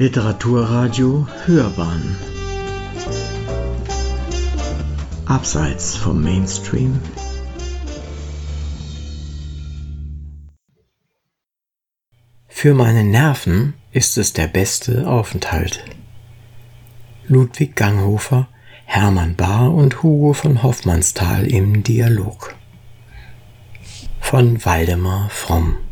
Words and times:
Literaturradio 0.00 1.26
Hörbahn 1.44 2.16
Abseits 5.26 5.96
vom 5.96 6.22
Mainstream 6.22 7.00
Für 12.46 12.74
meine 12.74 13.02
Nerven 13.02 13.74
ist 13.90 14.18
es 14.18 14.32
der 14.32 14.46
beste 14.46 15.08
Aufenthalt. 15.08 15.84
Ludwig 17.26 17.74
Ganghofer, 17.74 18.46
Hermann 18.84 19.34
Bahr 19.34 19.74
und 19.74 20.04
Hugo 20.04 20.32
von 20.32 20.62
Hoffmannsthal 20.62 21.44
im 21.48 21.82
Dialog. 21.82 22.54
Von 24.20 24.64
Waldemar 24.64 25.28
Fromm 25.30 25.87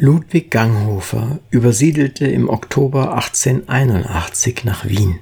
Ludwig 0.00 0.52
Ganghofer 0.52 1.40
übersiedelte 1.50 2.24
im 2.24 2.48
Oktober 2.48 3.14
1881 3.14 4.64
nach 4.64 4.84
Wien, 4.84 5.18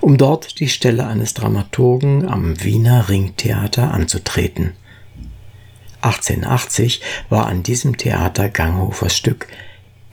um 0.00 0.16
dort 0.16 0.60
die 0.60 0.70
Stelle 0.70 1.06
eines 1.06 1.34
Dramaturgen 1.34 2.26
am 2.26 2.62
Wiener 2.64 3.10
Ringtheater 3.10 3.92
anzutreten. 3.92 4.72
1880 6.00 7.02
war 7.28 7.46
an 7.48 7.62
diesem 7.62 7.98
Theater 7.98 8.48
Ganghofers 8.48 9.14
Stück 9.14 9.46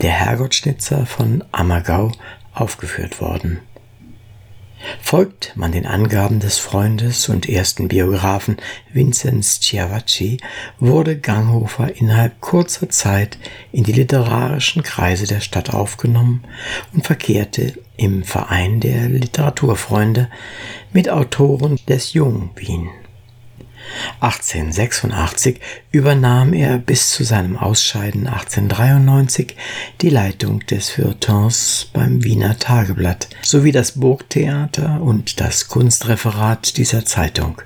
Der 0.02 0.11
Herrgottschnitzer 0.11 1.05
von 1.05 1.45
Ammergau 1.53 2.11
aufgeführt 2.53 3.21
worden 3.21 3.59
Folgt 5.02 5.53
man 5.55 5.71
den 5.71 5.85
Angaben 5.85 6.40
des 6.40 6.58
Freundes 6.59 7.30
und 7.30 7.49
ersten 7.49 7.88
Biografen 7.88 8.58
Vinzenz 8.94 9.59
Ciavacci, 9.59 10.38
wurde 10.80 11.17
Ganghofer 11.17 11.95
innerhalb 11.95 12.39
kurzer 12.41 12.89
Zeit 12.89 13.38
in 13.72 13.84
die 13.84 13.94
literarischen 13.94 14.84
Kreise 14.84 15.27
der 15.27 15.41
Stadt 15.41 15.73
aufgenommen 15.73 16.44
und 16.94 17.05
verkehrte 17.05 17.73
im 17.97 18.23
Verein 18.23 18.80
der 18.80 19.09
Literaturfreunde 19.09 20.30
mit 20.94 21.09
Autoren 21.09 21.80
des 21.88 22.14
Jung 22.14 22.52
Wien. 22.55 22.89
1886 24.19 25.59
übernahm 25.91 26.53
er 26.53 26.77
bis 26.77 27.11
zu 27.11 27.23
seinem 27.23 27.57
Ausscheiden 27.57 28.27
1893 28.27 29.55
die 30.01 30.09
Leitung 30.09 30.59
des 30.67 30.89
Feuilletons 30.89 31.89
beim 31.93 32.23
Wiener 32.23 32.57
Tageblatt 32.57 33.29
sowie 33.41 33.71
das 33.71 33.93
Burgtheater 33.93 35.02
und 35.02 35.39
das 35.39 35.67
Kunstreferat 35.67 36.77
dieser 36.77 37.05
Zeitung. 37.05 37.61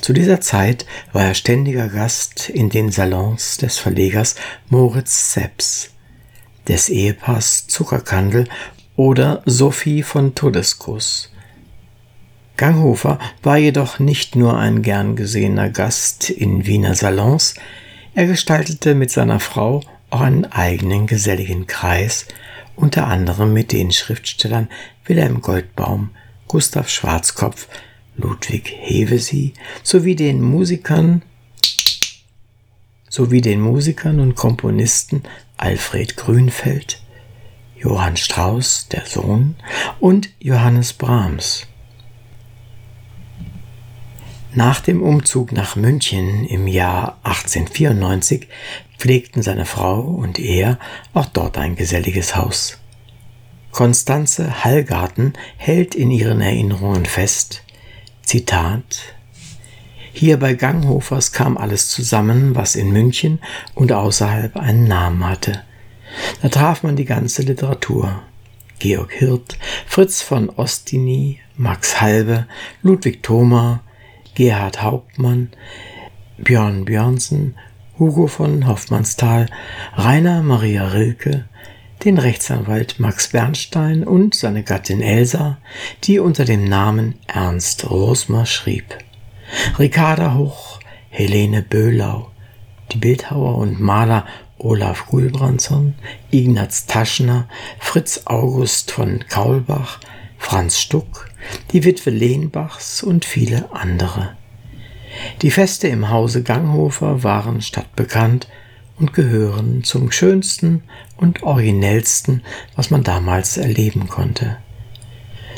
Zu 0.00 0.12
dieser 0.12 0.40
Zeit 0.40 0.84
war 1.12 1.26
er 1.26 1.34
ständiger 1.34 1.88
Gast 1.88 2.48
in 2.48 2.70
den 2.70 2.90
Salons 2.90 3.58
des 3.58 3.78
Verlegers 3.78 4.34
Moritz 4.68 5.32
Seps, 5.32 5.90
des 6.66 6.88
Ehepaars 6.88 7.68
Zuckerkandel 7.68 8.48
oder 8.96 9.42
Sophie 9.46 10.02
von 10.02 10.34
Todeskuss 10.34 11.32
Ganghofer 12.56 13.18
war 13.42 13.56
jedoch 13.56 13.98
nicht 13.98 14.36
nur 14.36 14.58
ein 14.58 14.82
gern 14.82 15.16
gesehener 15.16 15.70
Gast 15.70 16.30
in 16.30 16.66
Wiener 16.66 16.94
Salons, 16.94 17.54
er 18.14 18.26
gestaltete 18.26 18.94
mit 18.94 19.10
seiner 19.10 19.40
Frau 19.40 19.82
auch 20.10 20.20
einen 20.20 20.44
eigenen 20.44 21.06
geselligen 21.06 21.66
Kreis, 21.66 22.26
unter 22.76 23.06
anderem 23.06 23.52
mit 23.52 23.72
den 23.72 23.92
Schriftstellern 23.92 24.68
Wilhelm 25.06 25.40
Goldbaum, 25.40 26.10
Gustav 26.48 26.88
Schwarzkopf, 26.88 27.68
Ludwig 28.16 28.74
Hevesi 28.78 29.54
sowie 29.82 30.14
den 30.14 30.42
Musikern 30.42 31.22
sowie 33.08 33.42
den 33.42 33.60
Musikern 33.60 34.20
und 34.20 34.36
Komponisten 34.36 35.22
Alfred 35.58 36.16
Grünfeld, 36.16 37.02
Johann 37.76 38.16
Strauss, 38.16 38.88
der 38.90 39.04
Sohn, 39.04 39.54
und 40.00 40.30
Johannes 40.40 40.94
Brahms. 40.94 41.66
Nach 44.54 44.80
dem 44.80 45.02
Umzug 45.02 45.52
nach 45.52 45.76
München 45.76 46.44
im 46.44 46.66
Jahr 46.66 47.18
1894 47.22 48.48
pflegten 48.98 49.42
seine 49.42 49.64
Frau 49.64 50.00
und 50.00 50.38
er 50.38 50.78
auch 51.14 51.24
dort 51.26 51.56
ein 51.56 51.74
geselliges 51.74 52.36
Haus. 52.36 52.78
Konstanze 53.70 54.62
Hallgarten 54.62 55.32
hält 55.56 55.94
in 55.94 56.10
ihren 56.10 56.42
Erinnerungen 56.42 57.06
fest, 57.06 57.62
Zitat, 58.22 59.14
hier 60.12 60.38
bei 60.38 60.52
Ganghofers 60.52 61.32
kam 61.32 61.56
alles 61.56 61.88
zusammen, 61.88 62.54
was 62.54 62.76
in 62.76 62.92
München 62.92 63.40
und 63.74 63.92
außerhalb 63.92 64.58
einen 64.58 64.86
Namen 64.86 65.26
hatte. 65.26 65.62
Da 66.42 66.50
traf 66.50 66.82
man 66.82 66.96
die 66.96 67.06
ganze 67.06 67.40
Literatur. 67.40 68.22
Georg 68.78 69.12
Hirt, 69.12 69.56
Fritz 69.86 70.20
von 70.20 70.50
Ostini, 70.50 71.38
Max 71.56 72.02
Halbe, 72.02 72.46
Ludwig 72.82 73.22
Thoma, 73.22 73.80
Gerhard 74.34 74.82
Hauptmann, 74.82 75.50
Björn 76.38 76.84
Björnsen, 76.84 77.54
Hugo 77.98 78.26
von 78.26 78.66
Hoffmannsthal, 78.66 79.46
Rainer 79.96 80.42
Maria 80.42 80.88
Rilke, 80.88 81.44
den 82.04 82.18
Rechtsanwalt 82.18 82.98
Max 82.98 83.28
Bernstein 83.28 84.02
und 84.04 84.34
seine 84.34 84.62
Gattin 84.62 85.00
Elsa, 85.00 85.58
die 86.04 86.18
unter 86.18 86.44
dem 86.44 86.64
Namen 86.64 87.18
Ernst 87.26 87.88
Rosmer 87.90 88.46
schrieb. 88.46 88.98
Ricarda 89.78 90.34
Hoch, 90.34 90.80
Helene 91.10 91.62
Böhlau, 91.62 92.30
die 92.90 92.98
Bildhauer 92.98 93.58
und 93.58 93.80
Maler 93.80 94.26
Olaf 94.58 95.06
Gulbrandsson, 95.06 95.94
Ignaz 96.30 96.86
Taschner, 96.86 97.48
Fritz 97.78 98.22
August 98.24 98.92
von 98.92 99.24
Kaulbach, 99.28 100.00
Franz 100.38 100.78
Stuck, 100.78 101.28
die 101.72 101.84
Witwe 101.84 102.10
Lehnbachs 102.10 103.02
und 103.02 103.24
viele 103.24 103.70
andere. 103.72 104.36
Die 105.42 105.50
Feste 105.50 105.88
im 105.88 106.10
Hause 106.10 106.42
Ganghofer 106.42 107.22
waren 107.22 107.60
stadtbekannt 107.60 108.48
und 108.98 109.12
gehören 109.12 109.84
zum 109.84 110.10
schönsten 110.10 110.82
und 111.16 111.42
originellsten, 111.42 112.42
was 112.76 112.90
man 112.90 113.02
damals 113.02 113.56
erleben 113.56 114.08
konnte. 114.08 114.58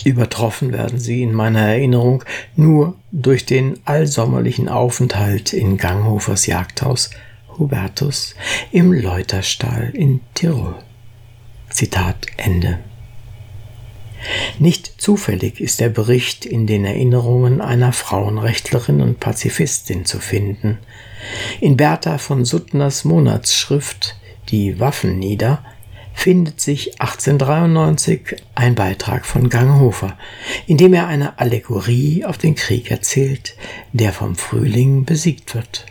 Übertroffen 0.04 0.72
werden 0.72 0.98
sie 0.98 1.22
in 1.22 1.32
meiner 1.32 1.60
Erinnerung 1.60 2.24
nur 2.56 2.96
durch 3.12 3.46
den 3.46 3.78
allsommerlichen 3.84 4.68
Aufenthalt 4.68 5.52
in 5.52 5.76
Ganghofers 5.76 6.46
Jagdhaus 6.46 7.10
Hubertus 7.58 8.34
im 8.72 8.92
Läuterstall 8.92 9.90
in 9.94 10.20
Tirol. 10.34 10.74
Zitat 11.70 12.26
Ende. 12.36 12.80
Nicht 14.58 15.00
zufällig 15.00 15.60
ist 15.60 15.80
der 15.80 15.88
Bericht 15.88 16.46
in 16.46 16.66
den 16.66 16.84
Erinnerungen 16.84 17.60
einer 17.60 17.92
Frauenrechtlerin 17.92 19.00
und 19.00 19.20
Pazifistin 19.20 20.04
zu 20.04 20.18
finden. 20.18 20.78
In 21.60 21.76
Bertha 21.76 22.18
von 22.18 22.44
Suttners 22.44 23.04
Monatsschrift 23.04 24.16
Die 24.50 24.78
Waffen 24.80 25.18
nieder 25.18 25.64
findet 26.14 26.60
sich 26.60 27.00
1893 27.00 28.36
ein 28.54 28.74
Beitrag 28.74 29.26
von 29.26 29.48
Ganghofer, 29.48 30.16
in 30.66 30.76
dem 30.76 30.94
er 30.94 31.08
eine 31.08 31.38
Allegorie 31.38 32.24
auf 32.24 32.38
den 32.38 32.54
Krieg 32.54 32.90
erzählt, 32.90 33.56
der 33.92 34.12
vom 34.12 34.36
Frühling 34.36 35.04
besiegt 35.04 35.54
wird. 35.54 35.86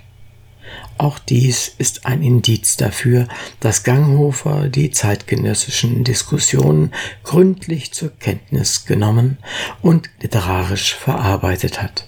Auch 0.97 1.19
dies 1.19 1.73
ist 1.77 2.05
ein 2.05 2.21
Indiz 2.21 2.77
dafür, 2.77 3.27
dass 3.59 3.83
Ganghofer 3.83 4.69
die 4.69 4.91
zeitgenössischen 4.91 6.03
Diskussionen 6.03 6.91
gründlich 7.23 7.93
zur 7.93 8.11
Kenntnis 8.17 8.85
genommen 8.85 9.37
und 9.81 10.09
literarisch 10.21 10.95
verarbeitet 10.95 11.81
hat. 11.81 12.07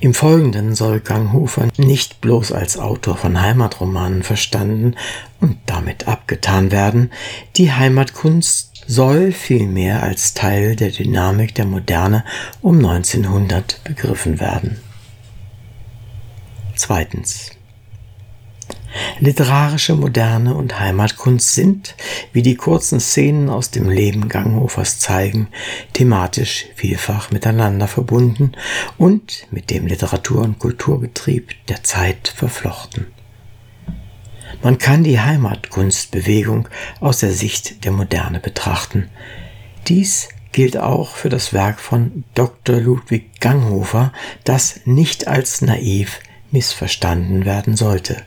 Im 0.00 0.14
Folgenden 0.14 0.74
soll 0.74 0.98
Ganghofer 0.98 1.68
nicht 1.76 2.20
bloß 2.20 2.50
als 2.50 2.76
Autor 2.76 3.16
von 3.16 3.40
Heimatromanen 3.40 4.24
verstanden 4.24 4.96
und 5.40 5.58
damit 5.66 6.08
abgetan 6.08 6.72
werden, 6.72 7.12
die 7.56 7.70
Heimatkunst 7.70 8.82
soll 8.88 9.30
vielmehr 9.30 10.02
als 10.02 10.34
Teil 10.34 10.74
der 10.74 10.90
Dynamik 10.90 11.54
der 11.54 11.66
Moderne 11.66 12.24
um 12.62 12.78
1900 12.78 13.84
begriffen 13.84 14.40
werden. 14.40 14.80
Zweitens. 16.92 17.52
Literarische 19.18 19.94
Moderne 19.94 20.54
und 20.54 20.78
Heimatkunst 20.78 21.54
sind, 21.54 21.94
wie 22.34 22.42
die 22.42 22.56
kurzen 22.56 23.00
Szenen 23.00 23.48
aus 23.48 23.70
dem 23.70 23.88
Leben 23.88 24.28
Ganghofers 24.28 24.98
zeigen, 24.98 25.48
thematisch 25.94 26.66
vielfach 26.74 27.30
miteinander 27.30 27.88
verbunden 27.88 28.52
und 28.98 29.46
mit 29.50 29.70
dem 29.70 29.86
Literatur- 29.86 30.42
und 30.42 30.58
Kulturbetrieb 30.58 31.54
der 31.68 31.82
Zeit 31.82 32.28
verflochten. 32.28 33.06
Man 34.62 34.76
kann 34.76 35.02
die 35.02 35.18
Heimatkunstbewegung 35.18 36.68
aus 37.00 37.20
der 37.20 37.32
Sicht 37.32 37.86
der 37.86 37.92
Moderne 37.92 38.38
betrachten. 38.38 39.08
Dies 39.88 40.28
gilt 40.52 40.76
auch 40.76 41.16
für 41.16 41.30
das 41.30 41.54
Werk 41.54 41.80
von 41.80 42.24
Dr. 42.34 42.76
Ludwig 42.76 43.40
Ganghofer, 43.40 44.12
das 44.44 44.80
nicht 44.84 45.26
als 45.26 45.62
naiv 45.62 46.20
missverstanden 46.52 47.44
werden 47.44 47.76
sollte. 47.76 48.22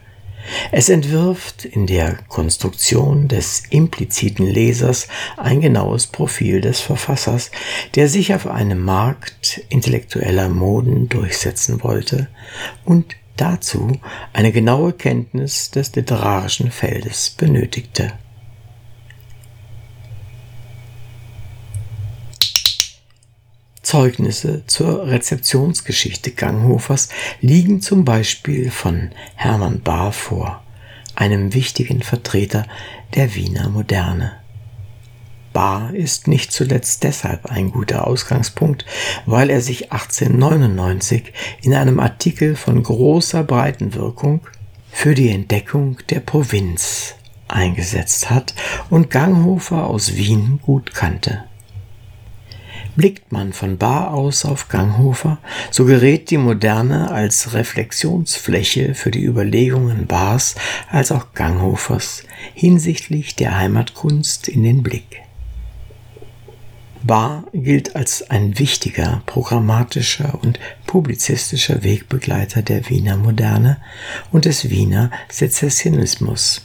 Es 0.72 0.89
entwirft 0.89 1.66
in 1.66 1.88
der 1.88 2.18
Konstruktion 2.27 3.27
des 3.27 3.63
impliziten 3.69 4.45
Lesers 4.45 5.07
ein 5.38 5.62
genaues 5.62 6.07
Profil 6.07 6.62
des 6.62 6.80
Verfassers, 6.80 7.51
der 7.95 8.07
sich 8.07 8.33
auf 8.33 8.48
einem 8.48 8.81
Markt 8.83 9.62
intellektueller 9.69 10.50
Moden 10.50 11.10
durchsetzen 11.10 11.83
wollte 11.83 12.27
und 12.83 13.16
dazu 13.38 14.00
eine 14.33 14.51
genaue 14.51 14.94
Kenntnis 14.94 15.71
des 15.71 15.95
literarischen 15.95 16.71
Feldes 16.71 17.31
benötigte. 17.31 18.13
Zeugnisse 23.86 24.64
zur 24.66 25.08
Rezeptionsgeschichte 25.08 26.32
Ganghofers 26.32 27.10
liegen 27.40 27.82
zum 27.82 28.04
Beispiel 28.04 28.72
von 28.72 29.12
Hermann 29.36 29.82
Bahr 29.82 30.12
vor, 30.12 30.64
einem 31.14 31.54
wichtigen 31.54 32.02
Vertreter 32.02 32.66
der 33.14 33.36
Wiener 33.36 33.70
Moderne. 33.70 34.34
Bahr 35.54 35.94
ist 35.94 36.28
nicht 36.28 36.52
zuletzt 36.52 37.04
deshalb 37.04 37.46
ein 37.46 37.72
guter 37.72 38.08
Ausgangspunkt, 38.08 38.86
weil 39.28 39.50
er 39.50 39.62
sich 39.62 39.94
1899 39.94 41.31
in 41.62 41.76
einem 41.76 42.00
Artikel 42.00 42.56
von 42.56 42.81
großer 42.81 43.44
Breitenwirkung 43.44 44.42
für 44.92 45.14
die 45.14 45.30
Entdeckung 45.30 46.00
der 46.10 46.22
Provinz 46.22 47.16
eingesetzt 47.48 48.31
hat 48.31 48.56
und 48.90 49.12
Ganghofer 49.12 49.86
aus 49.86 50.16
Wien 50.16 50.60
gut 50.64 50.94
kannte. 50.96 51.44
Blickt 52.95 53.31
man 53.31 53.51
von 53.51 53.77
Bar 53.77 54.13
aus 54.13 54.45
auf 54.45 54.69
Ganghofer, 54.69 55.38
so 55.69 55.86
gerät 55.86 56.30
die 56.30 56.38
Moderne 56.38 57.12
als 57.12 57.53
Reflexionsfläche 57.53 58.95
für 58.95 59.12
die 59.12 59.24
Überlegungen 59.24 60.07
Bars 60.07 60.56
als 60.89 61.12
auch 61.12 61.33
Ganghofers 61.33 62.24
hinsichtlich 62.53 63.36
der 63.36 63.57
Heimatkunst 63.57 64.47
in 64.47 64.63
den 64.63 64.81
Blick. 64.81 65.21
Bar 67.03 67.44
gilt 67.53 67.95
als 67.95 68.31
ein 68.31 68.57
wichtiger 68.57 69.21
programmatischer 69.27 70.39
und 70.42 70.59
publizistischer 70.88 71.83
Wegbegleiter 71.83 72.63
der 72.63 72.89
Wiener 72.89 73.15
Moderne 73.15 73.77
und 74.31 74.45
des 74.45 74.71
Wiener 74.71 75.12
Sezessionismus. 75.30 76.65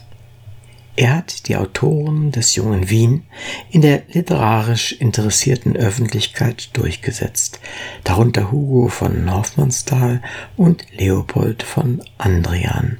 Er 1.00 1.17
hat 1.17 1.49
die 1.49 1.56
Autoren 1.56 2.31
des 2.31 2.56
jungen 2.56 2.91
Wien 2.91 3.23
in 3.70 3.81
der 3.81 4.02
literarisch 4.12 4.93
interessierten 4.93 5.75
Öffentlichkeit 5.75 6.76
durchgesetzt, 6.76 7.58
darunter 8.05 8.52
Hugo 8.52 8.88
von 8.88 9.32
Hoffmannsthal 9.35 10.20
und 10.58 10.85
Leopold 10.94 11.62
von 11.62 12.02
Andrian, 12.19 12.99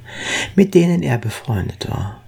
mit 0.55 0.73
denen 0.73 1.03
er 1.03 1.19
befreundet 1.19 1.91
war. 1.91 2.20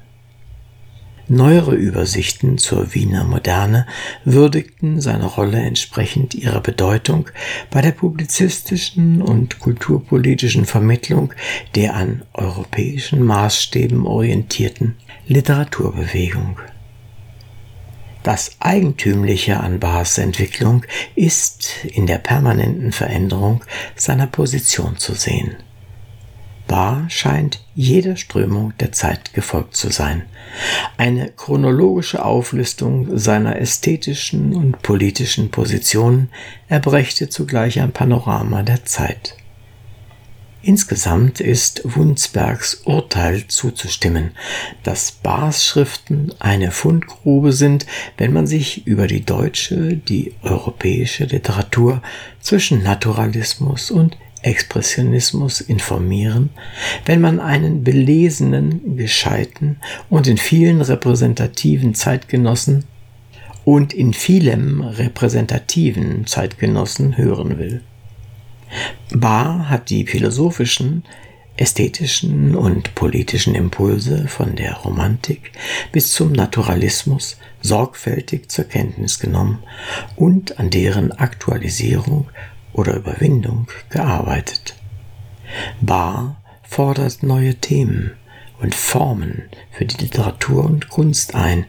Neuere 1.30 1.74
Übersichten 1.74 2.58
zur 2.58 2.94
Wiener 2.94 3.24
Moderne 3.24 3.88
würdigten 4.26 5.00
seine 5.00 5.26
Rolle 5.26 5.58
entsprechend 5.58 6.36
ihrer 6.36 6.60
Bedeutung 6.60 7.30
bei 7.72 7.82
der 7.82 7.92
publizistischen 7.92 9.22
und 9.22 9.60
kulturpolitischen 9.60 10.66
Vermittlung 10.66 11.34
der 11.76 11.96
an 11.96 12.24
europäischen 12.34 13.24
Maßstäben 13.24 14.06
orientierten 14.06 14.96
Literaturbewegung. 15.26 16.60
Das 18.24 18.58
Eigentümliche 18.60 19.62
an 19.62 19.80
Bahrs 19.80 20.18
Entwicklung 20.18 20.86
ist 21.16 21.86
in 21.86 22.06
der 22.06 22.18
permanenten 22.18 22.92
Veränderung 22.92 23.64
seiner 23.96 24.28
Position 24.28 24.98
zu 24.98 25.14
sehen. 25.14 25.56
Bar 26.68 27.06
scheint 27.10 27.64
jeder 27.76 28.16
Strömung 28.16 28.74
der 28.80 28.92
Zeit 28.92 29.34
gefolgt 29.34 29.76
zu 29.76 29.90
sein. 29.90 30.24
Eine 30.98 31.30
chronologische 31.30 32.24
Auflistung 32.24 33.18
seiner 33.18 33.60
ästhetischen 33.60 34.56
und 34.56 34.82
politischen 34.82 35.52
Positionen 35.52 36.30
erbrächte 36.68 37.30
zugleich 37.30 37.80
ein 37.80 37.92
Panorama 37.92 38.64
der 38.64 38.86
Zeit. 38.86 39.36
Insgesamt 40.66 41.42
ist 41.42 41.82
Wunsbergs 41.84 42.84
Urteil 42.86 43.48
zuzustimmen, 43.50 44.32
dass 44.84 45.12
Bars 45.12 45.66
Schriften 45.66 46.32
eine 46.40 46.72
Fundgrube 46.72 47.52
sind, 47.52 47.86
wenn 48.18 48.32
man 48.32 48.48
sich 48.48 48.88
über 48.88 49.08
die 49.08 49.26
deutsche, 49.26 49.98
die 49.98 50.34
europäische 50.42 51.26
Literatur 51.26 52.02
zwischen 52.40 52.82
Naturalismus 52.82 53.92
und 53.92 54.18
Expressionismus 54.44 55.62
informieren, 55.62 56.50
wenn 57.06 57.22
man 57.22 57.40
einen 57.40 57.84
belesenen, 57.84 58.98
gescheiten 58.98 59.78
und 60.10 60.28
in 60.28 60.38
vielen 60.38 60.82
repräsentativen 60.82 61.96
Zeitgenossen 61.96 62.86
und 63.66 63.94
in 63.94 64.14
vielem 64.14 64.82
repräsentativen 64.82 66.28
Zeitgenossen 66.28 67.18
hören 67.18 67.58
will. 67.58 67.82
Barr 69.14 69.70
hat 69.70 69.90
die 69.90 70.06
philosophischen, 70.06 71.04
ästhetischen 71.56 72.56
und 72.56 72.96
politischen 72.96 73.54
Impulse 73.56 74.28
von 74.28 74.56
der 74.56 74.74
Romantik 74.78 75.52
bis 75.92 76.12
zum 76.12 76.32
Naturalismus 76.32 77.38
sorgfältig 77.62 78.50
zur 78.50 78.66
Kenntnis 78.66 79.20
genommen 79.20 79.60
und 80.16 80.60
an 80.60 80.72
deren 80.72 81.12
Aktualisierung 81.12 82.28
oder 82.74 82.96
Überwindung 82.96 83.68
gearbeitet. 83.90 84.76
Barr 85.82 86.38
fordert 86.64 87.24
neue 87.24 87.56
Themen 87.56 88.12
und 88.60 88.74
Formen 88.76 89.44
für 89.72 89.86
die 89.86 89.98
Literatur 89.98 90.66
und 90.66 90.90
Kunst 90.90 91.36
ein 91.36 91.66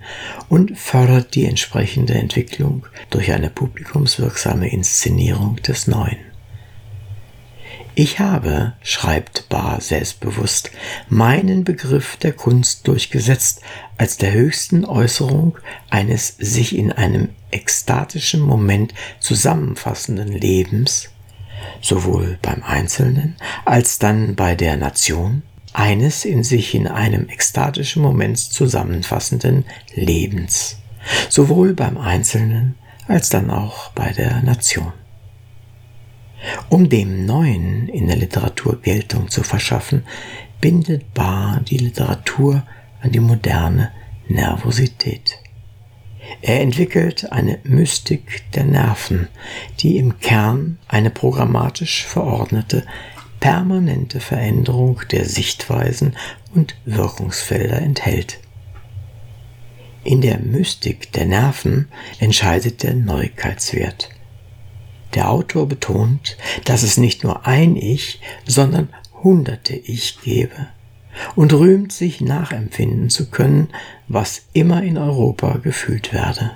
und 0.49 0.79
fördert 0.79 1.35
die 1.35 1.45
entsprechende 1.45 2.15
Entwicklung 2.15 2.87
durch 3.11 3.33
eine 3.33 3.51
publikumswirksame 3.51 4.69
Inszenierung 4.69 5.57
des 5.57 5.87
Neuen. 5.87 6.34
Ich 7.97 8.19
habe, 8.19 8.73
schreibt 8.83 9.49
Barr 9.49 9.81
selbstbewusst, 9.81 10.73
meinen 11.09 11.63
Begriff 11.63 12.17
der 12.17 12.33
Kunst 12.33 12.89
durchgesetzt 12.89 13.61
als 13.97 14.17
der 14.17 14.33
höchsten 14.33 14.85
Äußerung 14.85 15.57
eines 15.91 16.37
sich 16.37 16.77
in 16.77 16.91
einem 16.91 17.29
ekstatischen 17.53 18.41
Moment 18.41 18.95
zusammenfassenden 19.21 20.27
Lebens, 20.27 21.11
sowohl 21.81 22.37
beim 22.43 22.65
Einzelnen 22.65 23.37
als 23.65 24.01
dann 24.01 24.35
bei 24.35 24.57
der 24.57 24.77
Nation, 24.77 25.43
eines 25.73 26.25
in 26.25 26.43
sich 26.43 26.75
in 26.75 26.89
einem 26.89 27.29
ekstatischen 27.29 28.03
Moment 28.03 28.39
zusammenfassenden 28.39 29.65
Lebens, 29.95 30.79
sowohl 31.29 31.75
beim 31.75 31.97
Einzelnen 31.97 32.75
als 33.07 33.29
dann 33.29 33.51
auch 33.51 33.91
bei 33.93 34.13
der 34.13 34.43
Nation. 34.43 34.93
Um 36.69 36.89
dem 36.89 37.27
Neuen 37.27 37.89
in 37.89 38.07
der 38.07 38.17
Literatur 38.17 38.81
Geltung 38.81 39.29
zu 39.29 39.43
verschaffen, 39.43 40.05
bindet 40.61 41.15
Barr 41.15 41.61
die 41.61 41.79
Literatur 41.79 42.63
an 43.01 43.13
die 43.13 43.21
moderne 43.21 43.93
Nervosität. 44.29 45.39
Er 46.41 46.61
entwickelt 46.61 47.31
eine 47.33 47.59
Mystik 47.65 48.51
der 48.53 48.65
Nerven, 48.65 49.29
die 49.81 49.99
im 49.99 50.21
Kern 50.21 50.79
eine 50.89 51.11
programmatisch 51.11 52.05
verordnete, 52.05 52.85
permanente 53.41 54.21
Veränderung 54.21 55.03
der 55.11 55.27
Sichtweisen 55.27 56.17
und 56.55 56.77
Wirkungsfelder 56.87 57.81
enthält. 57.81 58.41
In 60.03 60.21
der 60.21 60.39
Mystik 60.39 61.13
der 61.13 61.27
Nerven 61.27 61.89
entscheidet 62.21 62.83
der 62.83 62.95
Neuigkeitswert. 62.95 64.09
Der 65.15 65.31
Autor 65.31 65.69
betont, 65.69 66.37
dass 66.65 66.83
es 66.83 66.97
nicht 66.97 67.23
nur 67.23 67.47
ein 67.47 67.77
Ich, 67.77 68.21
sondern 68.47 68.89
hunderte 69.23 69.75
Ich 69.75 70.21
gebe 70.23 70.69
und 71.37 71.53
rühmt 71.53 71.93
sich 71.93 72.21
nachempfinden 72.21 73.09
zu 73.11 73.31
können, 73.31 73.69
was 74.09 74.47
immer 74.53 74.83
in 74.83 74.99
Europa 74.99 75.59
gefühlt 75.63 76.13
werde. 76.13 76.53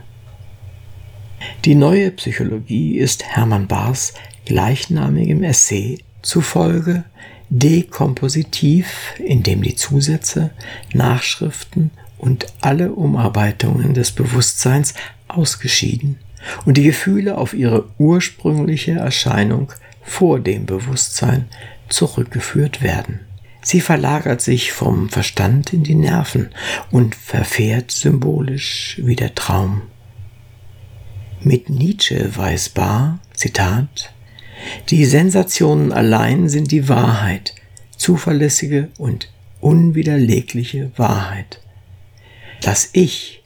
Die 1.65 1.77
neue 1.77 2.11
Psychologie 2.11 2.99
ist 2.99 3.25
Hermann 3.25 3.69
Bahrs 3.69 4.15
gleichnamigem 4.45 5.45
Essay 5.45 5.99
zufolge 6.23 7.05
dekompositiv, 7.51 9.15
indem 9.25 9.63
die 9.63 9.77
Zusätze, 9.77 10.51
Nachschriften 10.93 11.93
und 12.19 12.47
alle 12.61 12.93
Umarbeitungen 12.93 13.95
des 13.95 14.11
Bewusstseins 14.11 14.95
ausgeschieden 15.29 16.19
und 16.65 16.77
die 16.77 16.85
Gefühle 16.85 17.39
auf 17.39 17.55
ihre 17.55 17.89
ursprüngliche 17.99 18.93
Erscheinung 18.93 19.73
vor 20.03 20.41
dem 20.41 20.67
Bewusstsein 20.67 21.49
zurückgeführt 21.89 22.83
werden. 22.83 23.21
Sie 23.63 23.81
verlagert 23.81 24.41
sich 24.41 24.73
vom 24.73 25.11
Verstand 25.11 25.73
in 25.73 25.83
die 25.83 25.95
Nerven 25.95 26.51
und 26.91 27.15
verfährt 27.15 27.91
symbolisch 27.91 29.01
wie 29.03 29.17
der 29.17 29.35
Traum. 29.35 29.83
Mit 31.41 31.69
Nietzsche 31.69 32.37
weiß 32.37 32.71
Bar, 32.71 33.19
Zitat, 33.35 34.13
die 34.89 35.05
Sensationen 35.05 35.93
allein 35.93 36.49
sind 36.49 36.73
die 36.73 36.89
Wahrheit, 36.89 37.55
zuverlässige 37.97 38.89
und 38.99 39.31
unwiderlegliche 39.61 40.91
Wahrheit. 40.97 41.61
Das 42.63 42.91
Ich 42.93 43.43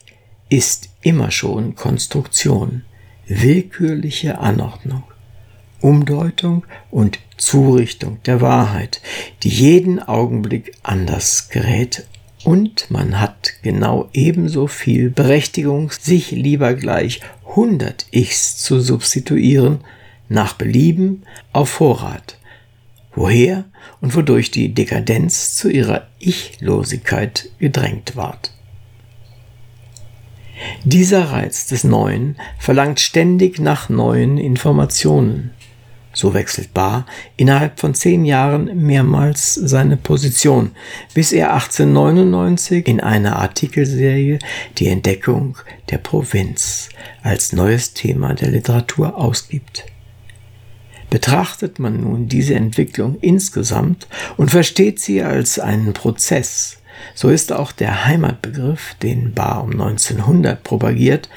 ist 0.49 0.89
immer 1.03 1.31
schon 1.31 1.75
Konstruktion, 1.75 2.83
willkürliche 3.27 4.39
Anordnung, 4.39 5.03
Umdeutung 5.81 6.65
und 6.91 7.19
Zurichtung 7.37 8.19
der 8.25 8.41
Wahrheit, 8.41 9.01
die 9.43 9.49
jeden 9.49 10.01
Augenblick 10.01 10.73
anders 10.81 11.49
gerät 11.49 12.05
und 12.43 12.91
man 12.91 13.19
hat 13.19 13.53
genau 13.61 14.09
ebenso 14.13 14.67
viel 14.67 15.09
Berechtigung, 15.09 15.91
sich 15.91 16.31
lieber 16.31 16.73
gleich 16.73 17.21
100 17.49 18.07
Ichs 18.11 18.57
zu 18.57 18.79
substituieren, 18.81 19.79
nach 20.29 20.53
Belieben 20.53 21.23
auf 21.51 21.69
Vorrat, 21.69 22.37
woher 23.13 23.65
und 24.01 24.15
wodurch 24.15 24.51
die 24.51 24.73
Dekadenz 24.73 25.55
zu 25.55 25.69
ihrer 25.69 26.07
Ichlosigkeit 26.19 27.49
gedrängt 27.59 28.15
ward. 28.15 28.51
Dieser 30.83 31.31
Reiz 31.31 31.67
des 31.67 31.83
Neuen 31.83 32.35
verlangt 32.59 32.99
ständig 32.99 33.59
nach 33.59 33.89
neuen 33.89 34.37
Informationen. 34.37 35.51
So 36.13 36.35
wechselt 36.35 36.73
Barr 36.75 37.07
innerhalb 37.37 37.79
von 37.79 37.95
zehn 37.95 38.23
Jahren 38.23 38.85
mehrmals 38.85 39.55
seine 39.55 39.97
Position, 39.97 40.71
bis 41.15 41.31
er 41.31 41.53
1899 41.53 42.87
in 42.87 42.99
einer 42.99 43.37
Artikelserie 43.37 44.37
die 44.77 44.87
Entdeckung 44.87 45.57
der 45.89 45.97
Provinz 45.97 46.89
als 47.23 47.51
neues 47.51 47.93
Thema 47.93 48.35
der 48.35 48.51
Literatur 48.51 49.17
ausgibt. 49.17 49.85
Betrachtet 51.09 51.79
man 51.79 52.01
nun 52.01 52.27
diese 52.27 52.55
Entwicklung 52.55 53.17
insgesamt 53.21 54.07
und 54.37 54.51
versteht 54.51 54.99
sie 54.99 55.23
als 55.23 55.59
einen 55.59 55.93
Prozess, 55.93 56.77
so 57.15 57.29
ist 57.29 57.51
auch 57.51 57.71
der 57.71 58.05
Heimatbegriff, 58.05 58.95
den 59.01 59.33
Barr 59.33 59.63
um 59.63 59.71
1900 59.71 60.63
propagiert, 60.63 61.29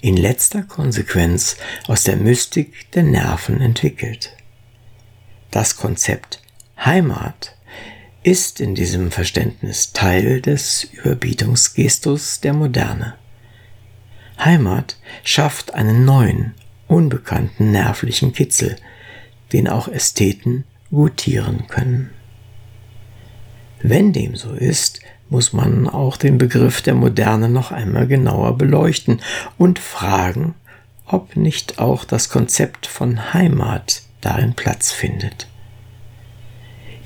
in 0.00 0.16
letzter 0.16 0.62
Konsequenz 0.62 1.56
aus 1.86 2.02
der 2.04 2.16
Mystik 2.16 2.90
der 2.92 3.04
Nerven 3.04 3.60
entwickelt. 3.60 4.32
Das 5.50 5.76
Konzept 5.76 6.42
Heimat 6.84 7.54
ist 8.22 8.60
in 8.60 8.74
diesem 8.74 9.10
Verständnis 9.10 9.92
Teil 9.92 10.40
des 10.40 10.84
Überbietungsgestus 10.84 12.40
der 12.40 12.52
Moderne. 12.52 13.14
Heimat 14.38 14.96
schafft 15.24 15.74
einen 15.74 16.04
neuen, 16.04 16.54
unbekannten 16.88 17.70
nervlichen 17.70 18.32
Kitzel, 18.32 18.76
den 19.52 19.68
auch 19.68 19.88
Ästheten 19.88 20.64
gutieren 20.90 21.66
können. 21.68 22.10
Wenn 23.82 24.12
dem 24.12 24.36
so 24.36 24.52
ist, 24.52 25.00
muss 25.32 25.54
man 25.54 25.88
auch 25.88 26.18
den 26.18 26.36
Begriff 26.36 26.82
der 26.82 26.94
Moderne 26.94 27.48
noch 27.48 27.72
einmal 27.72 28.06
genauer 28.06 28.58
beleuchten 28.58 29.22
und 29.56 29.78
fragen, 29.78 30.54
ob 31.06 31.36
nicht 31.36 31.78
auch 31.78 32.04
das 32.04 32.28
Konzept 32.28 32.84
von 32.84 33.32
Heimat 33.32 34.02
darin 34.20 34.52
Platz 34.52 34.92
findet. 34.92 35.48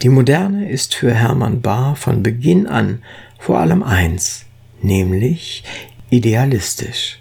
Die 0.02 0.08
Moderne 0.08 0.68
ist 0.68 0.96
für 0.96 1.14
Hermann 1.14 1.60
Bahr 1.60 1.94
von 1.94 2.24
Beginn 2.24 2.66
an 2.66 3.04
vor 3.38 3.60
allem 3.60 3.84
eins, 3.84 4.44
nämlich 4.82 5.62
idealistisch. 6.10 7.20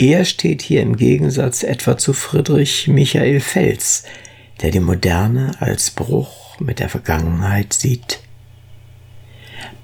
Er 0.00 0.24
steht 0.24 0.62
hier 0.62 0.82
im 0.82 0.96
Gegensatz 0.96 1.62
etwa 1.62 1.96
zu 1.96 2.12
Friedrich 2.12 2.88
Michael 2.88 3.38
Fels, 3.38 4.02
der 4.62 4.72
die 4.72 4.80
Moderne 4.80 5.52
als 5.60 5.92
Bruch 5.92 6.58
mit 6.58 6.80
der 6.80 6.88
Vergangenheit 6.88 7.72
sieht. 7.72 8.18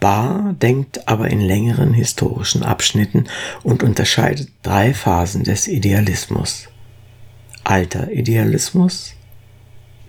Barr 0.00 0.54
denkt 0.60 1.08
aber 1.08 1.28
in 1.28 1.40
längeren 1.40 1.92
historischen 1.94 2.62
Abschnitten 2.62 3.24
und 3.62 3.82
unterscheidet 3.82 4.48
drei 4.62 4.94
Phasen 4.94 5.44
des 5.44 5.68
Idealismus. 5.68 6.68
Alter 7.64 8.10
Idealismus 8.12 9.14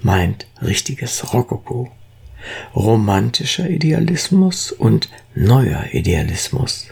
meint 0.02 0.48
richtiges 0.62 1.34
Rokoko, 1.34 1.92
romantischer 2.76 3.70
Idealismus 3.70 4.72
und 4.72 5.10
neuer 5.34 5.86
Idealismus. 5.92 6.88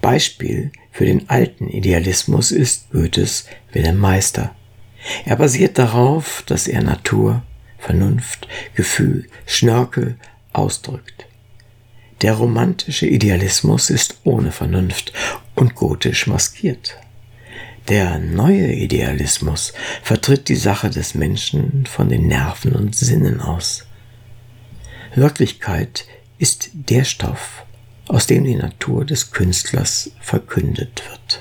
Beispiel 0.00 0.72
für 0.90 1.06
den 1.06 1.28
alten 1.28 1.68
Idealismus 1.68 2.50
ist 2.50 2.90
Goethes 2.92 3.46
Wilhelm 3.72 3.98
Meister. 3.98 4.54
Er 5.24 5.36
basiert 5.36 5.78
darauf, 5.78 6.42
dass 6.46 6.68
er 6.68 6.82
Natur, 6.82 7.42
Vernunft, 7.78 8.46
Gefühl, 8.74 9.26
Schnörkel 9.46 10.16
ausdrückt. 10.52 11.26
Der 12.22 12.34
romantische 12.34 13.06
Idealismus 13.06 13.90
ist 13.90 14.18
ohne 14.22 14.52
Vernunft 14.52 15.12
und 15.56 15.74
gotisch 15.74 16.28
maskiert. 16.28 16.96
Der 17.88 18.20
neue 18.20 18.72
Idealismus 18.72 19.72
vertritt 20.04 20.48
die 20.48 20.54
Sache 20.54 20.88
des 20.88 21.16
Menschen 21.16 21.84
von 21.84 22.08
den 22.08 22.28
Nerven 22.28 22.74
und 22.74 22.94
Sinnen 22.94 23.40
aus. 23.40 23.86
Wirklichkeit 25.16 26.06
ist 26.38 26.70
der 26.72 27.02
Stoff, 27.02 27.64
aus 28.06 28.28
dem 28.28 28.44
die 28.44 28.54
Natur 28.54 29.04
des 29.04 29.32
Künstlers 29.32 30.12
verkündet 30.20 31.02
wird. 31.10 31.40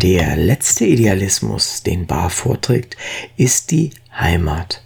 Der 0.00 0.34
letzte 0.36 0.86
Idealismus, 0.86 1.82
den 1.82 2.06
Bar 2.06 2.30
vorträgt, 2.30 2.96
ist 3.36 3.70
die 3.70 3.90
Heimat. 4.18 4.82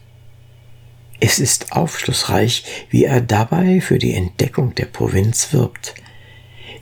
Es 1.20 1.38
ist 1.38 1.72
aufschlussreich, 1.72 2.64
wie 2.90 3.04
er 3.04 3.20
dabei 3.20 3.80
für 3.80 3.98
die 3.98 4.14
Entdeckung 4.14 4.74
der 4.74 4.86
Provinz 4.86 5.52
wirbt. 5.52 5.94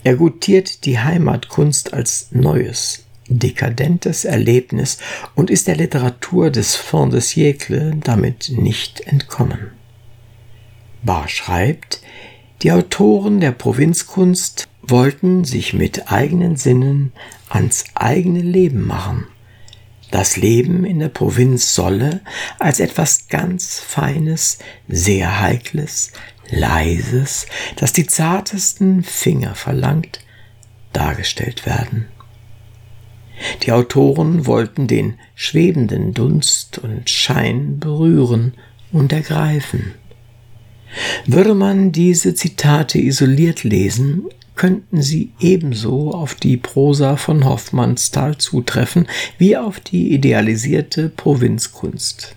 Er 0.03 0.17
gutiert 0.17 0.85
die 0.85 0.99
Heimatkunst 0.99 1.95
als 1.95 2.29
neues, 2.31 3.05
dekadentes 3.29 4.25
Erlebnis 4.25 4.99
und 5.35 5.51
ist 5.51 5.67
der 5.67 5.77
Literatur 5.77 6.51
des 6.51 6.77
Fond 6.77 7.13
de 7.13 7.21
siècle 7.21 7.95
damit 8.03 8.53
nicht 8.57 9.01
entkommen. 9.01 9.71
Barr 11.03 11.29
schreibt, 11.29 12.01
die 12.63 12.73
Autoren 12.73 13.41
der 13.41 13.53
Provinzkunst 13.53 14.69
wollten 14.83 15.45
sich 15.45 15.73
mit 15.75 16.11
eigenen 16.11 16.57
Sinnen 16.57 17.13
ans 17.49 17.85
eigene 17.95 18.41
Leben 18.41 18.87
machen. 18.87 19.27
Das 20.15 20.37
Leben 20.37 20.85
in 20.85 21.01
der 21.01 21.09
Provinz 21.09 21.75
solle 21.75 22.21
als 22.61 22.79
etwas 22.79 23.27
ganz 23.27 23.81
Feines, 23.81 24.59
sehr 24.87 25.41
Heikles, 25.41 26.13
Leises, 26.51 27.49
das 27.75 27.93
die 27.93 28.07
zartesten 28.07 29.03
Finger 29.03 29.57
verlangt, 29.57 30.21
dargestellt 30.93 31.67
werden. 31.67 32.07
Die 33.65 33.73
Autoren 33.73 34.47
wollten 34.47 34.87
den 34.87 35.19
schwebenden 35.35 36.15
Dunst 36.15 36.79
und 36.79 37.11
Schein 37.11 37.81
berühren 37.81 38.55
und 38.93 39.13
ergreifen. 39.13 39.95
Würde 41.27 41.57
man 41.57 41.91
diese 41.91 42.37
Zitate 42.37 43.01
isoliert 43.01 43.65
lesen, 43.65 44.27
könnten 44.57 45.03
sie 45.03 45.33
ebenso 45.41 46.13
auf 46.13 46.35
die 46.35 46.57
Prosa 46.57 47.17
von 47.17 47.45
Hoffmannsthal 47.45 48.39
zutreffen 48.39 49.09
wie 49.39 49.57
auf 49.57 49.81
die 49.81 50.13
idealisierte 50.13 51.09
Provinzkunst. 51.09 52.37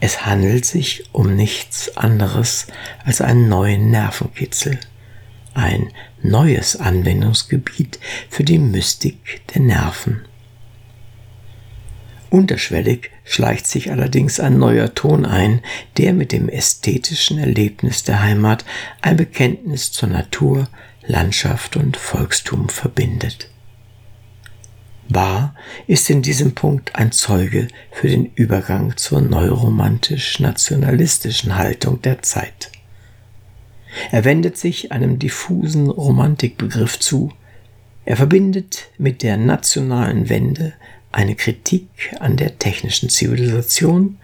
Es 0.00 0.24
handelt 0.24 0.64
sich 0.64 1.04
um 1.12 1.34
nichts 1.34 1.96
anderes 1.96 2.66
als 3.04 3.20
einen 3.20 3.48
neuen 3.48 3.90
Nervenkitzel, 3.90 4.78
ein 5.54 5.92
neues 6.22 6.76
Anwendungsgebiet 6.76 7.98
für 8.30 8.44
die 8.44 8.58
Mystik 8.58 9.42
der 9.54 9.62
Nerven. 9.62 10.22
Unterschwellig 12.30 13.10
schleicht 13.24 13.66
sich 13.66 13.90
allerdings 13.90 14.38
ein 14.38 14.58
neuer 14.58 14.94
Ton 14.94 15.24
ein, 15.24 15.60
der 15.96 16.12
mit 16.12 16.32
dem 16.32 16.48
ästhetischen 16.48 17.38
Erlebnis 17.38 18.04
der 18.04 18.22
Heimat 18.22 18.66
ein 19.00 19.16
Bekenntnis 19.16 19.92
zur 19.92 20.10
Natur, 20.10 20.68
Landschaft 21.08 21.76
und 21.76 21.96
Volkstum 21.96 22.68
verbindet. 22.68 23.50
Barr 25.08 25.54
ist 25.86 26.10
in 26.10 26.20
diesem 26.20 26.54
Punkt 26.54 26.96
ein 26.96 27.12
Zeuge 27.12 27.68
für 27.90 28.08
den 28.08 28.26
Übergang 28.34 28.98
zur 28.98 29.22
neuromantisch-nationalistischen 29.22 31.56
Haltung 31.56 32.02
der 32.02 32.20
Zeit. 32.20 32.70
Er 34.10 34.24
wendet 34.24 34.58
sich 34.58 34.92
einem 34.92 35.18
diffusen 35.18 35.88
Romantikbegriff 35.88 37.00
zu. 37.00 37.32
Er 38.04 38.18
verbindet 38.18 38.90
mit 38.98 39.22
der 39.22 39.38
nationalen 39.38 40.28
Wende 40.28 40.74
eine 41.10 41.36
Kritik 41.36 41.88
an 42.20 42.36
der 42.36 42.58
technischen 42.58 43.08
Zivilisation 43.08 44.18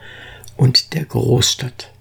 und 0.58 0.92
der 0.92 1.06
Großstadt. 1.06 1.93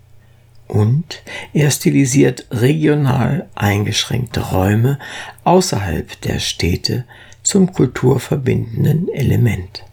Und 0.74 1.22
er 1.53 1.70
stilisiert 1.70 2.48
regional 2.50 3.48
eingeschränkte 3.53 4.39
Räume 4.39 4.98
außerhalb 5.44 6.20
der 6.22 6.39
Städte 6.39 7.06
zum 7.44 7.72
kulturverbindenden 7.72 9.08
Element. 9.13 9.84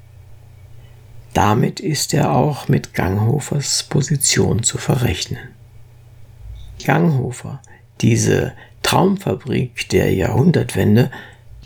Damit 1.34 1.80
ist 1.80 2.14
er 2.14 2.34
auch 2.34 2.68
mit 2.68 2.94
Ganghofers 2.94 3.82
Position 3.90 4.62
zu 4.62 4.78
verrechnen. 4.78 5.50
Ganghofer, 6.82 7.60
diese 8.00 8.54
Traumfabrik 8.82 9.86
der 9.90 10.14
Jahrhundertwende, 10.14 11.10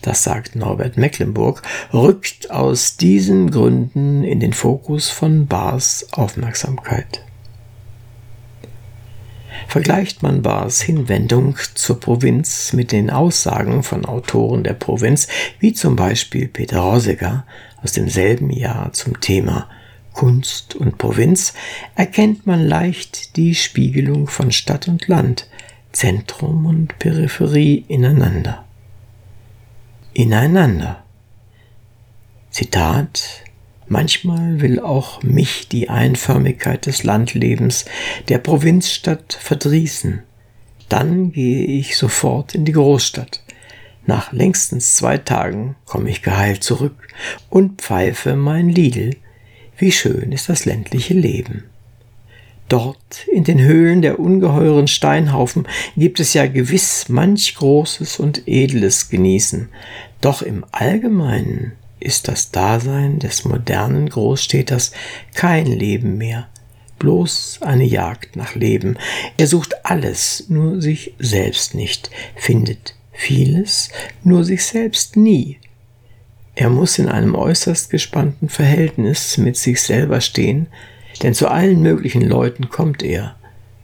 das 0.02 0.24
sagt 0.24 0.56
Norbert 0.56 0.96
Mecklenburg, 0.96 1.62
rückt 1.92 2.50
aus 2.50 2.96
diesen 2.96 3.52
Gründen 3.52 4.24
in 4.24 4.40
den 4.40 4.52
Fokus 4.52 5.08
von 5.08 5.46
Bars 5.46 6.08
Aufmerksamkeit. 6.10 7.24
Vergleicht 9.68 10.22
man 10.22 10.42
Bars 10.42 10.80
Hinwendung 10.82 11.56
zur 11.74 12.00
Provinz 12.00 12.72
mit 12.72 12.92
den 12.92 13.10
Aussagen 13.10 13.82
von 13.82 14.04
Autoren 14.04 14.64
der 14.64 14.74
Provinz, 14.74 15.28
wie 15.58 15.72
zum 15.72 15.96
Beispiel 15.96 16.48
Peter 16.48 16.80
Rosiger 16.80 17.44
aus 17.82 17.92
demselben 17.92 18.50
Jahr 18.50 18.92
zum 18.92 19.20
Thema 19.20 19.68
Kunst 20.12 20.74
und 20.74 20.98
Provinz, 20.98 21.54
erkennt 21.96 22.46
man 22.46 22.66
leicht 22.66 23.36
die 23.36 23.54
Spiegelung 23.54 24.28
von 24.28 24.52
Stadt 24.52 24.86
und 24.88 25.08
Land, 25.08 25.48
Zentrum 25.92 26.66
und 26.66 26.98
Peripherie 26.98 27.84
ineinander 27.88 28.64
ineinander. 30.14 31.02
Zitat 32.50 33.43
Manchmal 33.86 34.60
will 34.60 34.80
auch 34.80 35.22
mich 35.22 35.68
die 35.68 35.90
Einförmigkeit 35.90 36.86
des 36.86 37.04
Landlebens 37.04 37.84
der 38.28 38.38
Provinzstadt 38.38 39.38
verdrießen. 39.38 40.22
Dann 40.88 41.32
gehe 41.32 41.64
ich 41.64 41.96
sofort 41.96 42.54
in 42.54 42.64
die 42.64 42.72
Großstadt. 42.72 43.42
Nach 44.06 44.32
längstens 44.32 44.96
zwei 44.96 45.18
Tagen 45.18 45.76
komme 45.84 46.10
ich 46.10 46.22
geheilt 46.22 46.62
zurück 46.62 47.08
und 47.50 47.82
pfeife 47.82 48.36
mein 48.36 48.68
Lidl. 48.68 49.16
Wie 49.76 49.92
schön 49.92 50.32
ist 50.32 50.48
das 50.48 50.64
ländliche 50.64 51.14
Leben. 51.14 51.64
Dort 52.68 53.26
in 53.30 53.44
den 53.44 53.60
Höhlen 53.60 54.00
der 54.00 54.18
ungeheuren 54.18 54.88
Steinhaufen 54.88 55.66
gibt 55.96 56.20
es 56.20 56.32
ja 56.32 56.46
gewiss 56.46 57.08
manch 57.08 57.54
Großes 57.56 58.18
und 58.18 58.46
Edles 58.46 59.10
genießen, 59.10 59.68
doch 60.20 60.40
im 60.40 60.64
Allgemeinen 60.72 61.72
ist 62.04 62.28
das 62.28 62.50
Dasein 62.50 63.18
des 63.18 63.44
modernen 63.44 64.08
Großstädters 64.08 64.92
kein 65.34 65.66
Leben 65.66 66.18
mehr, 66.18 66.48
bloß 66.98 67.60
eine 67.62 67.84
Jagd 67.84 68.36
nach 68.36 68.54
Leben. 68.54 68.96
Er 69.36 69.46
sucht 69.46 69.84
alles, 69.84 70.44
nur 70.48 70.80
sich 70.80 71.14
selbst 71.18 71.74
nicht, 71.74 72.10
findet 72.36 72.94
vieles, 73.12 73.88
nur 74.22 74.44
sich 74.44 74.64
selbst 74.64 75.16
nie. 75.16 75.58
Er 76.54 76.70
muss 76.70 76.98
in 76.98 77.08
einem 77.08 77.34
äußerst 77.34 77.90
gespannten 77.90 78.48
Verhältnis 78.48 79.38
mit 79.38 79.56
sich 79.56 79.82
selber 79.82 80.20
stehen, 80.20 80.68
denn 81.22 81.34
zu 81.34 81.48
allen 81.48 81.80
möglichen 81.80 82.22
Leuten 82.22 82.68
kommt 82.68 83.02
er, 83.02 83.36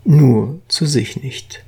nur 0.05 0.61
zu 0.69 0.87
sich 0.87 1.21
nicht. 1.23 1.65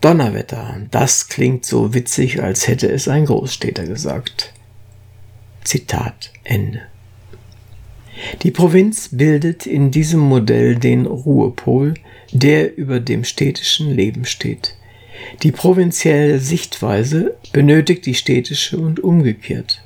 Donnerwetter, 0.00 0.80
das 0.90 1.28
klingt 1.28 1.64
so 1.64 1.94
witzig, 1.94 2.42
als 2.42 2.68
hätte 2.68 2.90
es 2.90 3.08
ein 3.08 3.26
Großstädter 3.26 3.86
gesagt. 3.86 4.52
Zitat 5.66 6.32
Ende. 6.44 6.82
Die 8.42 8.50
Provinz 8.50 9.10
bildet 9.12 9.66
in 9.66 9.90
diesem 9.90 10.20
Modell 10.20 10.76
den 10.76 11.06
Ruhepol, 11.06 11.94
der 12.32 12.76
über 12.76 13.00
dem 13.00 13.24
städtischen 13.24 13.90
Leben 13.94 14.24
steht. 14.24 14.74
Die 15.42 15.52
provinzielle 15.52 16.38
Sichtweise 16.38 17.36
benötigt 17.52 18.06
die 18.06 18.14
städtische 18.14 18.78
und 18.78 19.00
umgekehrt. 19.00 19.82